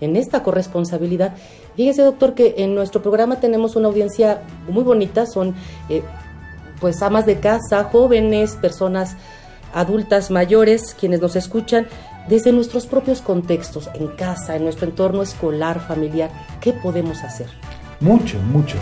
en, 0.00 0.16
esta 0.16 0.42
corresponsabilidad, 0.42 1.34
fíjese 1.78 2.02
doctor 2.02 2.34
que 2.34 2.56
en 2.58 2.74
nuestro 2.74 3.00
programa 3.00 3.38
tenemos 3.38 3.76
una 3.76 3.86
audiencia 3.86 4.42
muy 4.68 4.82
bonita, 4.82 5.26
son 5.26 5.54
eh, 5.88 6.02
pues 6.80 7.00
amas 7.02 7.24
de 7.24 7.38
casa, 7.38 7.84
jóvenes, 7.84 8.56
personas 8.56 9.14
adultas 9.72 10.32
mayores, 10.32 10.96
quienes 10.98 11.20
nos 11.20 11.36
escuchan 11.36 11.86
desde 12.28 12.50
nuestros 12.50 12.86
propios 12.86 13.20
contextos, 13.22 13.88
en 13.94 14.08
casa, 14.08 14.56
en 14.56 14.64
nuestro 14.64 14.88
entorno 14.88 15.22
escolar, 15.22 15.78
familiar, 15.78 16.32
¿qué 16.60 16.72
podemos 16.72 17.22
hacer? 17.22 17.46
Mucho, 18.00 18.40
mucho. 18.40 18.76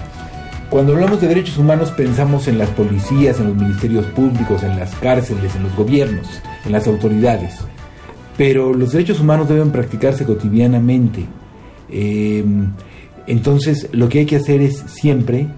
Cuando 0.71 0.95
hablamos 0.95 1.21
de 1.21 1.29
derechos 1.29 1.59
humanos 1.59 1.91
pensamos 1.91 2.49
en 2.49 2.57
las 2.57 2.71
policías, 2.71 3.39
en 3.39 3.49
los 3.49 3.57
ministerios 3.57 4.07
públicos, 4.07 4.63
en 4.63 4.79
las 4.79 4.95
cárceles, 4.95 5.55
en 5.55 5.65
los 5.65 5.77
gobiernos, 5.77 6.27
en 6.65 6.73
las 6.73 6.87
autoridades. 6.87 7.59
Pero 8.39 8.73
los 8.73 8.93
derechos 8.93 9.21
humanos 9.21 9.51
deben 9.51 9.71
practicarse 9.71 10.25
cotidianamente. 10.25 11.27
Em, 11.91 12.73
entonces 13.27 13.89
lo 13.93 14.09
que 14.09 14.21
hay 14.21 14.27
que 14.27 14.37
hacer 14.37 14.61
es 14.61 14.79
siempre 14.87 15.49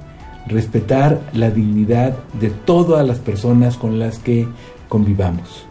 respetar 0.47 1.21
la 1.33 1.51
dignidad 1.51 2.17
de 2.41 2.51
todas 2.51 3.07
las 3.07 3.19
personas 3.19 3.77
con 3.77 3.99
las 3.99 4.19
que 4.19 4.49
convivamos. 4.89 5.67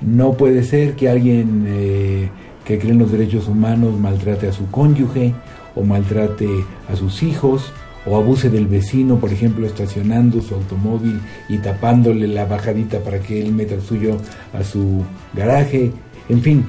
No 0.00 0.32
puede 0.32 0.64
ser 0.64 0.94
que 0.96 1.08
alguien 1.08 1.64
eh, 1.68 2.28
que 2.64 2.78
cree 2.78 2.92
en 2.92 2.98
los 2.98 3.12
derechos 3.12 3.48
humanos 3.48 3.98
maltrate 3.98 4.48
a 4.48 4.52
su 4.52 4.70
cónyuge 4.70 5.34
o 5.74 5.84
maltrate 5.84 6.48
a 6.88 6.96
sus 6.96 7.22
hijos 7.22 7.72
o 8.04 8.16
abuse 8.16 8.50
del 8.50 8.66
vecino, 8.66 9.20
por 9.20 9.32
ejemplo, 9.32 9.64
estacionando 9.64 10.40
su 10.40 10.54
automóvil 10.54 11.20
y 11.48 11.58
tapándole 11.58 12.26
la 12.26 12.46
bajadita 12.46 12.98
para 12.98 13.20
que 13.20 13.40
él 13.40 13.52
meta 13.52 13.74
el 13.74 13.82
suyo 13.82 14.16
a 14.52 14.64
su 14.64 15.02
garaje. 15.34 15.92
En 16.28 16.40
fin, 16.40 16.64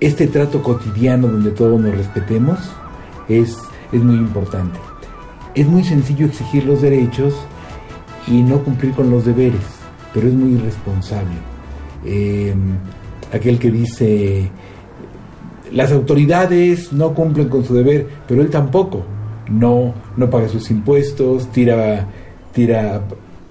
este 0.00 0.26
trato 0.26 0.62
cotidiano 0.62 1.28
donde 1.28 1.52
todos 1.52 1.80
nos 1.80 1.94
respetemos 1.94 2.58
es, 3.28 3.58
es 3.92 4.02
muy 4.02 4.16
importante. 4.16 4.78
Es 5.54 5.66
muy 5.66 5.84
sencillo 5.84 6.26
exigir 6.26 6.64
los 6.64 6.82
derechos 6.82 7.34
y 8.26 8.42
no 8.42 8.62
cumplir 8.62 8.92
con 8.92 9.10
los 9.10 9.24
deberes, 9.24 9.60
pero 10.14 10.28
es 10.28 10.34
muy 10.34 10.52
irresponsable. 10.52 11.34
Em, 12.04 12.76
aquel 13.32 13.58
que 13.58 13.70
dice, 13.70 14.50
las 15.72 15.92
autoridades 15.92 16.92
no 16.92 17.14
cumplen 17.14 17.48
con 17.48 17.64
su 17.64 17.74
deber, 17.74 18.06
pero 18.26 18.42
él 18.42 18.50
tampoco 18.50 19.04
no, 19.50 19.94
no 20.16 20.30
paga 20.30 20.48
sus 20.48 20.70
impuestos, 20.70 21.50
tira, 21.50 22.06
tira 22.52 23.02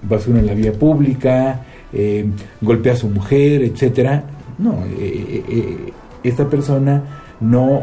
basura 0.02 0.40
en 0.40 0.46
la 0.46 0.54
vía 0.54 0.72
pública, 0.72 1.64
eh, 1.92 2.26
golpea 2.60 2.94
a 2.94 2.96
su 2.96 3.08
mujer, 3.08 3.62
etcétera. 3.62 4.24
No, 4.58 4.84
eh, 4.98 5.44
eh, 5.48 5.92
esta 6.22 6.48
persona 6.48 7.02
no, 7.40 7.82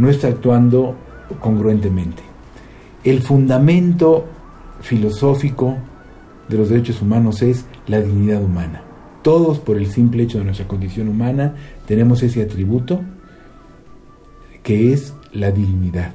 no 0.00 0.08
está 0.08 0.28
actuando 0.28 0.96
congruentemente. 1.40 2.22
El 3.04 3.20
fundamento 3.20 4.24
filosófico 4.80 5.76
de 6.48 6.56
los 6.56 6.70
derechos 6.70 7.02
humanos 7.02 7.42
es 7.42 7.66
la 7.86 8.00
dignidad 8.00 8.42
humana. 8.42 8.82
Todos, 9.22 9.58
por 9.58 9.76
el 9.76 9.88
simple 9.88 10.22
hecho 10.22 10.38
de 10.38 10.44
nuestra 10.44 10.66
condición 10.66 11.08
humana, 11.08 11.54
tenemos 11.86 12.22
ese 12.22 12.42
atributo 12.42 13.02
que 14.62 14.94
es 14.94 15.12
la 15.32 15.50
dignidad. 15.50 16.12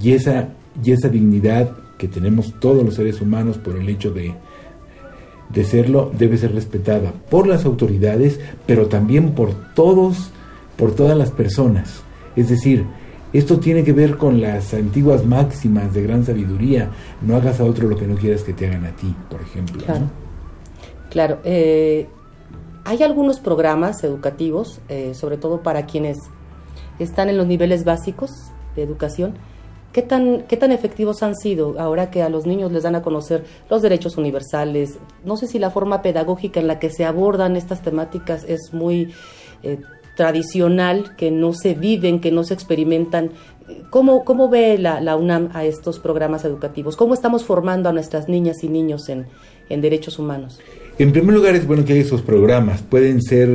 Y 0.00 0.12
esa, 0.12 0.50
y 0.84 0.92
esa 0.92 1.08
dignidad 1.08 1.70
que 1.96 2.08
tenemos 2.08 2.60
todos 2.60 2.84
los 2.84 2.96
seres 2.96 3.22
humanos 3.22 3.56
por 3.56 3.76
el 3.76 3.88
hecho 3.88 4.12
de, 4.12 4.34
de 5.48 5.64
serlo 5.64 6.12
debe 6.18 6.36
ser 6.36 6.54
respetada 6.54 7.12
por 7.30 7.46
las 7.46 7.64
autoridades, 7.64 8.40
pero 8.66 8.88
también 8.88 9.30
por 9.30 9.54
todos, 9.74 10.32
por 10.76 10.94
todas 10.94 11.16
las 11.16 11.30
personas. 11.30 12.02
Es 12.36 12.50
decir, 12.50 12.84
Esto 13.32 13.58
tiene 13.58 13.82
que 13.82 13.92
ver 13.92 14.16
con 14.16 14.40
las 14.40 14.74
antiguas 14.74 15.24
máximas 15.24 15.94
de 15.94 16.02
gran 16.02 16.24
sabiduría. 16.24 16.90
No 17.22 17.36
hagas 17.36 17.60
a 17.60 17.64
otro 17.64 17.88
lo 17.88 17.96
que 17.96 18.06
no 18.06 18.16
quieras 18.16 18.42
que 18.42 18.52
te 18.52 18.66
hagan 18.66 18.84
a 18.84 18.94
ti, 18.94 19.14
por 19.30 19.40
ejemplo. 19.40 19.82
Claro. 19.84 20.06
Claro. 21.10 21.38
Eh, 21.44 22.08
hay 22.84 23.02
algunos 23.02 23.38
programas 23.38 24.02
educativos, 24.02 24.80
eh, 24.88 25.14
sobre 25.14 25.36
todo 25.36 25.62
para 25.62 25.86
quienes 25.86 26.18
están 26.98 27.28
en 27.28 27.36
los 27.36 27.46
niveles 27.46 27.84
básicos 27.84 28.30
de 28.76 28.82
educación. 28.82 29.34
¿Qué 29.92 30.00
tan, 30.00 30.44
¿Qué 30.44 30.56
tan 30.56 30.72
efectivos 30.72 31.22
han 31.22 31.36
sido 31.36 31.78
ahora 31.78 32.10
que 32.10 32.22
a 32.22 32.30
los 32.30 32.46
niños 32.46 32.72
les 32.72 32.82
dan 32.82 32.94
a 32.94 33.02
conocer 33.02 33.44
los 33.68 33.82
derechos 33.82 34.16
universales? 34.16 34.98
No 35.22 35.36
sé 35.36 35.46
si 35.46 35.58
la 35.58 35.70
forma 35.70 36.00
pedagógica 36.00 36.60
en 36.60 36.66
la 36.66 36.78
que 36.78 36.88
se 36.88 37.04
abordan 37.04 37.56
estas 37.56 37.82
temáticas 37.82 38.44
es 38.48 38.72
muy 38.72 39.12
eh, 39.62 39.80
tradicional, 40.16 41.16
que 41.16 41.30
no 41.30 41.52
se 41.52 41.74
viven, 41.74 42.20
que 42.20 42.32
no 42.32 42.44
se 42.44 42.54
experimentan. 42.54 43.30
¿Cómo, 43.90 44.24
cómo 44.24 44.48
ve 44.48 44.76
la, 44.78 45.00
la, 45.00 45.16
UNAM 45.16 45.50
a 45.54 45.64
estos 45.64 45.98
programas 45.98 46.44
educativos? 46.44 46.96
¿Cómo 46.96 47.14
estamos 47.14 47.44
formando 47.44 47.88
a 47.88 47.92
nuestras 47.92 48.28
niñas 48.28 48.62
y 48.64 48.68
niños 48.68 49.08
en, 49.08 49.26
en 49.68 49.80
derechos 49.80 50.18
humanos? 50.18 50.60
En 50.98 51.12
primer 51.12 51.34
lugar 51.34 51.54
es 51.54 51.66
bueno 51.66 51.84
que 51.84 51.94
haya 51.94 52.02
esos 52.02 52.22
programas, 52.22 52.82
pueden 52.82 53.22
ser, 53.22 53.48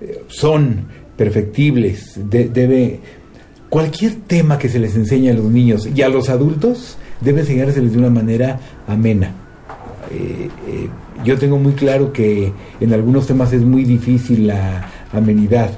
eh, 0.00 0.24
son 0.28 0.86
perfectibles, 1.16 2.20
de, 2.28 2.48
debe, 2.48 3.00
cualquier 3.70 4.16
tema 4.26 4.58
que 4.58 4.68
se 4.68 4.78
les 4.78 4.94
enseñe 4.96 5.30
a 5.30 5.34
los 5.34 5.46
niños 5.46 5.88
y 5.94 6.02
a 6.02 6.08
los 6.08 6.28
adultos 6.28 6.98
debe 7.20 7.40
enseñárseles 7.40 7.92
de 7.92 7.98
una 7.98 8.10
manera 8.10 8.60
amena. 8.86 9.32
Eh, 10.10 10.48
eh, 10.68 10.88
yo 11.24 11.38
tengo 11.38 11.56
muy 11.56 11.72
claro 11.74 12.12
que 12.12 12.52
en 12.80 12.92
algunos 12.92 13.26
temas 13.26 13.52
es 13.52 13.62
muy 13.62 13.84
difícil 13.84 14.48
la 14.48 14.90
amenidad. 15.12 15.70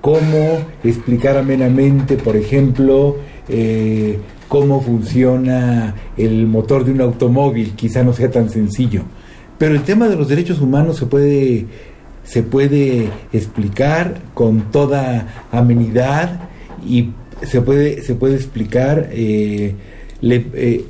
¿Cómo 0.00 0.60
explicar 0.84 1.36
amenamente, 1.36 2.16
por 2.16 2.36
ejemplo, 2.36 3.16
eh, 3.48 4.18
cómo 4.48 4.80
funciona 4.80 5.94
el 6.16 6.46
motor 6.46 6.84
de 6.84 6.92
un 6.92 7.00
automóvil? 7.00 7.72
Quizá 7.74 8.04
no 8.04 8.12
sea 8.12 8.30
tan 8.30 8.48
sencillo. 8.50 9.02
Pero 9.58 9.74
el 9.74 9.82
tema 9.82 10.08
de 10.08 10.16
los 10.16 10.28
derechos 10.28 10.60
humanos 10.60 10.96
se 10.96 11.06
puede, 11.06 11.66
se 12.24 12.42
puede 12.42 13.08
explicar 13.32 14.20
con 14.34 14.70
toda 14.70 15.46
amenidad 15.50 16.48
y 16.86 17.10
se 17.42 17.60
puede, 17.60 18.02
se 18.02 18.14
puede 18.14 18.36
explicar 18.36 19.08
eh, 19.12 19.74
le, 20.20 20.46
eh, 20.54 20.84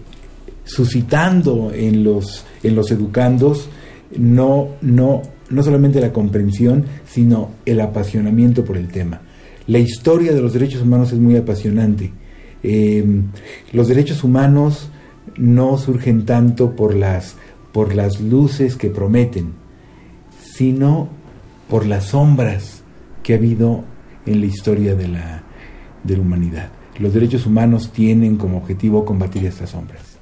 suscitando 0.65 1.73
en 1.73 2.05
los, 2.05 2.45
en 2.63 2.75
los 2.75 2.91
educandos 2.91 3.69
no, 4.17 4.69
no, 4.83 5.23
no 5.51 5.63
solamente 5.63 6.01
la 6.01 6.13
comprensión, 6.13 6.85
sino 7.07 7.51
el 7.65 7.81
apasionamiento 7.81 8.65
por 8.65 8.77
el 8.77 8.89
tema. 8.89 9.21
La 9.67 9.79
historia 9.79 10.33
de 10.33 10.41
los 10.41 10.53
derechos 10.53 10.83
humanos 10.83 11.13
es 11.13 11.19
muy 11.19 11.37
apasionante. 11.37 12.13
Eh, 12.63 13.05
los 13.73 13.89
derechos 13.89 14.25
humanos 14.25 14.91
no 15.37 15.77
surgen 15.77 16.25
tanto 16.25 16.75
por 16.75 16.95
las 16.95 17.37
por 17.77 17.95
las 17.95 18.23
luces 18.23 18.75
que 18.77 18.89
prometen, 18.89 19.53
sino 20.41 21.11
por 21.69 21.85
las 21.85 22.07
sombras 22.07 22.83
que 23.23 23.35
ha 23.35 23.37
habido 23.37 23.85
en 24.25 24.41
la 24.41 24.47
historia 24.47 24.95
de 24.95 25.09
la, 25.09 25.43
humanidad. 26.19 26.71
Los 26.99 27.13
derechos 27.13 27.45
humanos 27.45 27.93
tienen 27.93 28.39
como 28.39 28.57
objetivo 28.57 29.05
combatir 29.05 29.45
estas 29.45 29.71
sombras. 29.71 30.17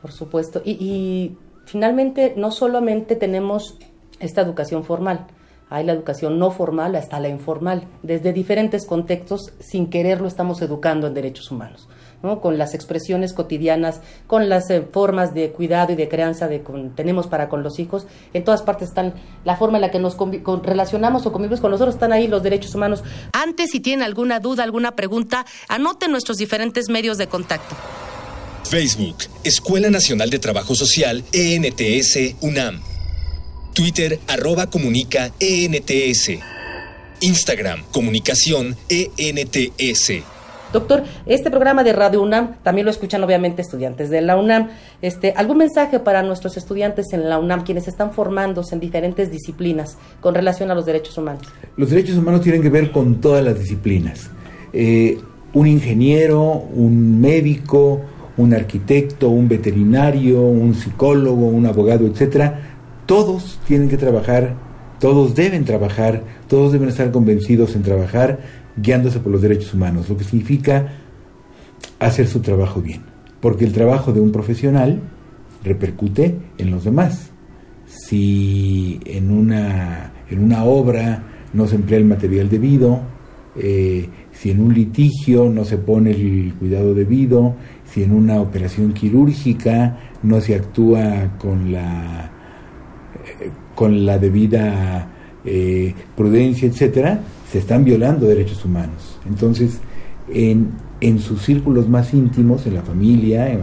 Por 0.00 0.12
supuesto. 0.12 0.62
Y 0.64 1.32
finalmente, 1.64 2.34
no 2.36 2.52
solamente 2.52 3.16
tenemos 3.16 3.80
esta 4.22 4.40
educación 4.40 4.84
formal, 4.84 5.26
hay 5.70 5.84
la 5.84 5.92
educación 5.92 6.38
no 6.38 6.50
formal 6.50 6.96
hasta 6.96 7.18
la 7.18 7.28
informal. 7.28 7.88
Desde 8.02 8.32
diferentes 8.32 8.84
contextos, 8.84 9.52
sin 9.58 9.88
quererlo, 9.88 10.28
estamos 10.28 10.60
educando 10.60 11.06
en 11.06 11.14
derechos 11.14 11.50
humanos 11.50 11.88
con 12.40 12.56
las 12.56 12.74
expresiones 12.74 13.32
cotidianas, 13.32 14.00
con 14.26 14.48
las 14.48 14.70
eh, 14.70 14.82
formas 14.92 15.34
de 15.34 15.50
cuidado 15.50 15.92
y 15.92 15.96
de 15.96 16.08
crianza 16.08 16.48
que 16.48 16.62
tenemos 16.94 17.26
para 17.26 17.48
con 17.48 17.62
los 17.62 17.78
hijos. 17.78 18.06
En 18.32 18.44
todas 18.44 18.62
partes 18.62 18.88
están 18.88 19.14
la 19.44 19.56
forma 19.56 19.78
en 19.78 19.82
la 19.82 19.90
que 19.90 19.98
nos 19.98 20.16
relacionamos 20.62 21.26
o 21.26 21.32
convivimos 21.32 21.60
con 21.60 21.72
nosotros, 21.72 21.94
están 21.94 22.12
ahí 22.12 22.28
los 22.28 22.42
derechos 22.42 22.74
humanos. 22.74 23.02
Antes, 23.32 23.70
si 23.70 23.80
tienen 23.80 24.04
alguna 24.04 24.38
duda, 24.38 24.62
alguna 24.62 24.94
pregunta, 24.94 25.44
anoten 25.68 26.12
nuestros 26.12 26.38
diferentes 26.38 26.88
medios 26.88 27.18
de 27.18 27.26
contacto. 27.26 27.74
Facebook, 28.64 29.16
Escuela 29.44 29.90
Nacional 29.90 30.30
de 30.30 30.38
Trabajo 30.38 30.74
Social, 30.74 31.24
ENTS, 31.32 32.36
UNAM. 32.40 32.91
Twitter, 33.72 34.18
arroba 34.28 34.66
comunica, 34.66 35.30
ENTS. 35.40 36.30
Instagram, 37.20 37.82
comunicación, 37.92 38.76
ENTS. 38.88 40.22
Doctor, 40.72 41.04
este 41.26 41.50
programa 41.50 41.84
de 41.84 41.92
Radio 41.92 42.22
UNAM 42.22 42.54
también 42.62 42.86
lo 42.86 42.90
escuchan 42.90 43.22
obviamente 43.22 43.60
estudiantes 43.60 44.08
de 44.08 44.22
la 44.22 44.36
UNAM. 44.36 44.68
Este, 45.02 45.34
¿Algún 45.36 45.58
mensaje 45.58 46.00
para 46.00 46.22
nuestros 46.22 46.56
estudiantes 46.56 47.12
en 47.12 47.28
la 47.28 47.38
UNAM, 47.38 47.64
quienes 47.64 47.88
están 47.88 48.12
formándose 48.12 48.74
en 48.74 48.80
diferentes 48.80 49.30
disciplinas 49.30 49.98
con 50.20 50.34
relación 50.34 50.70
a 50.70 50.74
los 50.74 50.86
derechos 50.86 51.16
humanos? 51.18 51.42
Los 51.76 51.90
derechos 51.90 52.16
humanos 52.16 52.40
tienen 52.40 52.62
que 52.62 52.70
ver 52.70 52.90
con 52.90 53.20
todas 53.20 53.44
las 53.44 53.58
disciplinas. 53.58 54.30
Eh, 54.72 55.20
un 55.52 55.66
ingeniero, 55.66 56.42
un 56.42 57.20
médico, 57.20 58.00
un 58.38 58.54
arquitecto, 58.54 59.28
un 59.28 59.48
veterinario, 59.48 60.40
un 60.40 60.74
psicólogo, 60.74 61.46
un 61.48 61.66
abogado, 61.66 62.06
etcétera, 62.06 62.71
todos 63.06 63.58
tienen 63.66 63.88
que 63.88 63.96
trabajar, 63.96 64.54
todos 64.98 65.34
deben 65.34 65.64
trabajar, 65.64 66.22
todos 66.48 66.72
deben 66.72 66.88
estar 66.88 67.10
convencidos 67.10 67.74
en 67.74 67.82
trabajar 67.82 68.40
guiándose 68.76 69.18
por 69.18 69.32
los 69.32 69.42
derechos 69.42 69.74
humanos, 69.74 70.08
lo 70.08 70.16
que 70.16 70.24
significa 70.24 70.92
hacer 71.98 72.26
su 72.26 72.40
trabajo 72.40 72.80
bien, 72.80 73.02
porque 73.40 73.64
el 73.64 73.72
trabajo 73.72 74.12
de 74.12 74.20
un 74.20 74.32
profesional 74.32 75.00
repercute 75.62 76.38
en 76.58 76.70
los 76.70 76.84
demás. 76.84 77.30
Si 77.86 79.00
en 79.04 79.30
una, 79.30 80.12
en 80.30 80.42
una 80.42 80.64
obra 80.64 81.24
no 81.52 81.66
se 81.66 81.76
emplea 81.76 81.98
el 81.98 82.06
material 82.06 82.48
debido, 82.48 83.00
eh, 83.56 84.08
si 84.32 84.50
en 84.50 84.60
un 84.60 84.72
litigio 84.72 85.50
no 85.50 85.64
se 85.64 85.76
pone 85.76 86.12
el 86.12 86.54
cuidado 86.58 86.94
debido, 86.94 87.54
si 87.84 88.02
en 88.02 88.12
una 88.12 88.40
operación 88.40 88.94
quirúrgica 88.94 89.98
no 90.22 90.40
se 90.40 90.54
actúa 90.54 91.36
con 91.38 91.70
la, 91.70 92.31
con 93.82 94.06
la 94.06 94.16
debida 94.16 95.08
eh, 95.44 95.92
prudencia, 96.16 96.68
etcétera, 96.68 97.18
se 97.50 97.58
están 97.58 97.82
violando 97.82 98.28
derechos 98.28 98.64
humanos. 98.64 99.18
Entonces, 99.26 99.80
en, 100.32 100.70
en 101.00 101.18
sus 101.18 101.42
círculos 101.42 101.88
más 101.88 102.14
íntimos, 102.14 102.64
en 102.68 102.74
la 102.74 102.82
familia, 102.82 103.58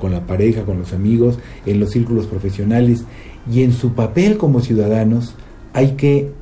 con 0.00 0.10
la 0.10 0.26
pareja, 0.26 0.64
con 0.64 0.80
los 0.80 0.92
amigos, 0.92 1.38
en 1.66 1.78
los 1.78 1.90
círculos 1.90 2.26
profesionales 2.26 3.04
y 3.48 3.62
en 3.62 3.72
su 3.72 3.92
papel 3.92 4.38
como 4.38 4.60
ciudadanos, 4.60 5.36
hay 5.72 5.92
que, 5.92 6.32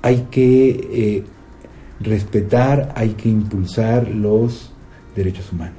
hay 0.00 0.26
que 0.30 0.70
eh, 0.70 1.24
respetar, 2.00 2.94
hay 2.96 3.10
que 3.10 3.28
impulsar 3.28 4.08
los 4.08 4.72
derechos 5.14 5.52
humanos. 5.52 5.76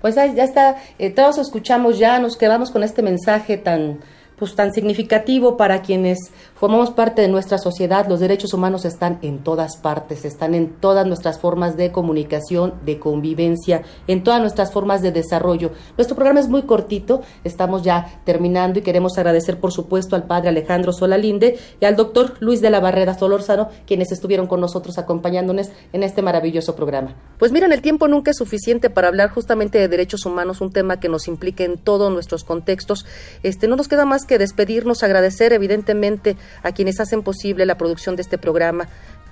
Pues 0.00 0.14
ya 0.14 0.44
está, 0.44 0.76
eh, 1.00 1.10
todos 1.10 1.38
escuchamos 1.38 1.98
ya, 1.98 2.20
nos 2.20 2.36
quedamos 2.36 2.70
con 2.70 2.84
este 2.84 3.02
mensaje 3.02 3.56
tan, 3.56 3.98
pues 4.38 4.54
tan 4.54 4.72
significativo 4.72 5.56
para 5.56 5.82
quienes 5.82 6.30
formamos 6.58 6.90
parte 6.90 7.22
de 7.22 7.28
nuestra 7.28 7.58
sociedad. 7.58 8.06
Los 8.08 8.20
derechos 8.20 8.54
humanos 8.54 8.84
están 8.84 9.18
en 9.22 9.44
todas 9.44 9.76
partes, 9.76 10.24
están 10.24 10.54
en 10.54 10.80
todas 10.80 11.06
nuestras 11.06 11.38
formas 11.38 11.76
de 11.76 11.92
comunicación, 11.92 12.74
de 12.84 12.98
convivencia, 12.98 13.82
en 14.06 14.22
todas 14.22 14.40
nuestras 14.40 14.72
formas 14.72 15.02
de 15.02 15.12
desarrollo. 15.12 15.72
Nuestro 15.96 16.16
programa 16.16 16.40
es 16.40 16.48
muy 16.48 16.62
cortito, 16.62 17.22
estamos 17.44 17.82
ya 17.82 18.20
terminando 18.24 18.78
y 18.78 18.82
queremos 18.82 19.18
agradecer 19.18 19.60
por 19.60 19.72
supuesto 19.72 20.16
al 20.16 20.24
padre 20.24 20.48
Alejandro 20.48 20.92
Solalinde 20.92 21.58
y 21.80 21.84
al 21.84 21.96
doctor 21.96 22.34
Luis 22.40 22.60
de 22.60 22.70
la 22.70 22.80
Barrera 22.80 23.18
Solórzano, 23.18 23.68
quienes 23.86 24.10
estuvieron 24.12 24.46
con 24.46 24.60
nosotros 24.60 24.98
acompañándonos 24.98 25.68
en 25.92 26.02
este 26.02 26.22
maravilloso 26.22 26.74
programa. 26.74 27.14
Pues 27.38 27.52
miren, 27.52 27.72
el 27.72 27.82
tiempo 27.82 28.08
nunca 28.08 28.30
es 28.30 28.38
suficiente 28.38 28.90
para 28.90 29.08
hablar 29.08 29.30
justamente 29.30 29.78
de 29.78 29.88
derechos 29.88 30.24
humanos, 30.24 30.60
un 30.60 30.72
tema 30.72 30.98
que 31.00 31.08
nos 31.08 31.28
implica 31.28 31.64
en 31.64 31.76
todos 31.76 32.10
nuestros 32.12 32.44
contextos. 32.44 33.04
Este, 33.42 33.68
no 33.68 33.76
nos 33.76 33.88
queda 33.88 34.04
más 34.04 34.24
que 34.24 34.38
despedirnos, 34.38 35.02
agradecer 35.02 35.52
evidentemente 35.52 36.36
a 36.62 36.72
quienes 36.72 37.00
hacen 37.00 37.22
posible 37.22 37.66
la 37.66 37.78
producción 37.78 38.16
de 38.16 38.22
este 38.22 38.38
programa, 38.38 38.88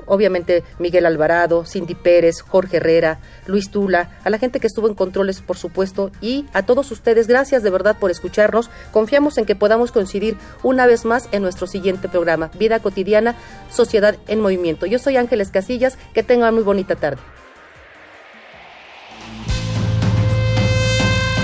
obviamente 0.07 0.64
Miguel 0.79 1.07
Alvarado, 1.07 1.64
Cindy 1.64 1.94
Pérez, 1.94 2.40
Jorge 2.40 2.79
Herrera, 2.79 3.18
Luis 3.46 3.70
Tula, 3.70 4.11
a 4.24 4.31
la 4.31 4.38
gente 4.38 4.61
que 4.61 4.66
estuvo 4.66 4.88
en 4.88 4.94
controles, 4.94 5.40
por 5.40 5.57
supuesto, 5.57 6.11
y 6.20 6.46
a 6.53 6.62
todos 6.62 6.90
ustedes, 6.90 7.27
gracias 7.27 7.62
de 7.62 7.70
verdad 7.70 7.96
por 7.98 8.11
escucharnos. 8.11 8.70
Confiamos 8.92 9.38
en 9.38 9.44
que 9.44 9.55
podamos 9.55 9.92
coincidir 9.92 10.37
una 10.62 10.87
vez 10.87 11.05
más 11.05 11.29
en 11.33 11.42
nuestro 11.42 11.66
siguiente 11.66 12.09
programa, 12.09 12.50
Vida 12.59 12.81
Cotidiana, 12.81 13.35
Sociedad 13.70 14.16
en 14.27 14.40
Movimiento. 14.40 14.87
Yo 14.87 14.98
soy 14.98 15.16
Ángeles 15.16 15.50
Casillas, 15.50 15.98
que 16.12 16.22
tengan 16.22 16.55
muy 16.55 16.62
bonita 16.62 16.96
tarde. 16.96 17.20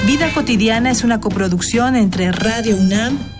Vida 0.07 0.33
Cotidiana 0.35 0.91
es 0.91 1.05
una 1.05 1.21
coproducción 1.21 1.95
entre 1.95 2.33
Radio 2.33 2.77
UNAM 2.77 3.40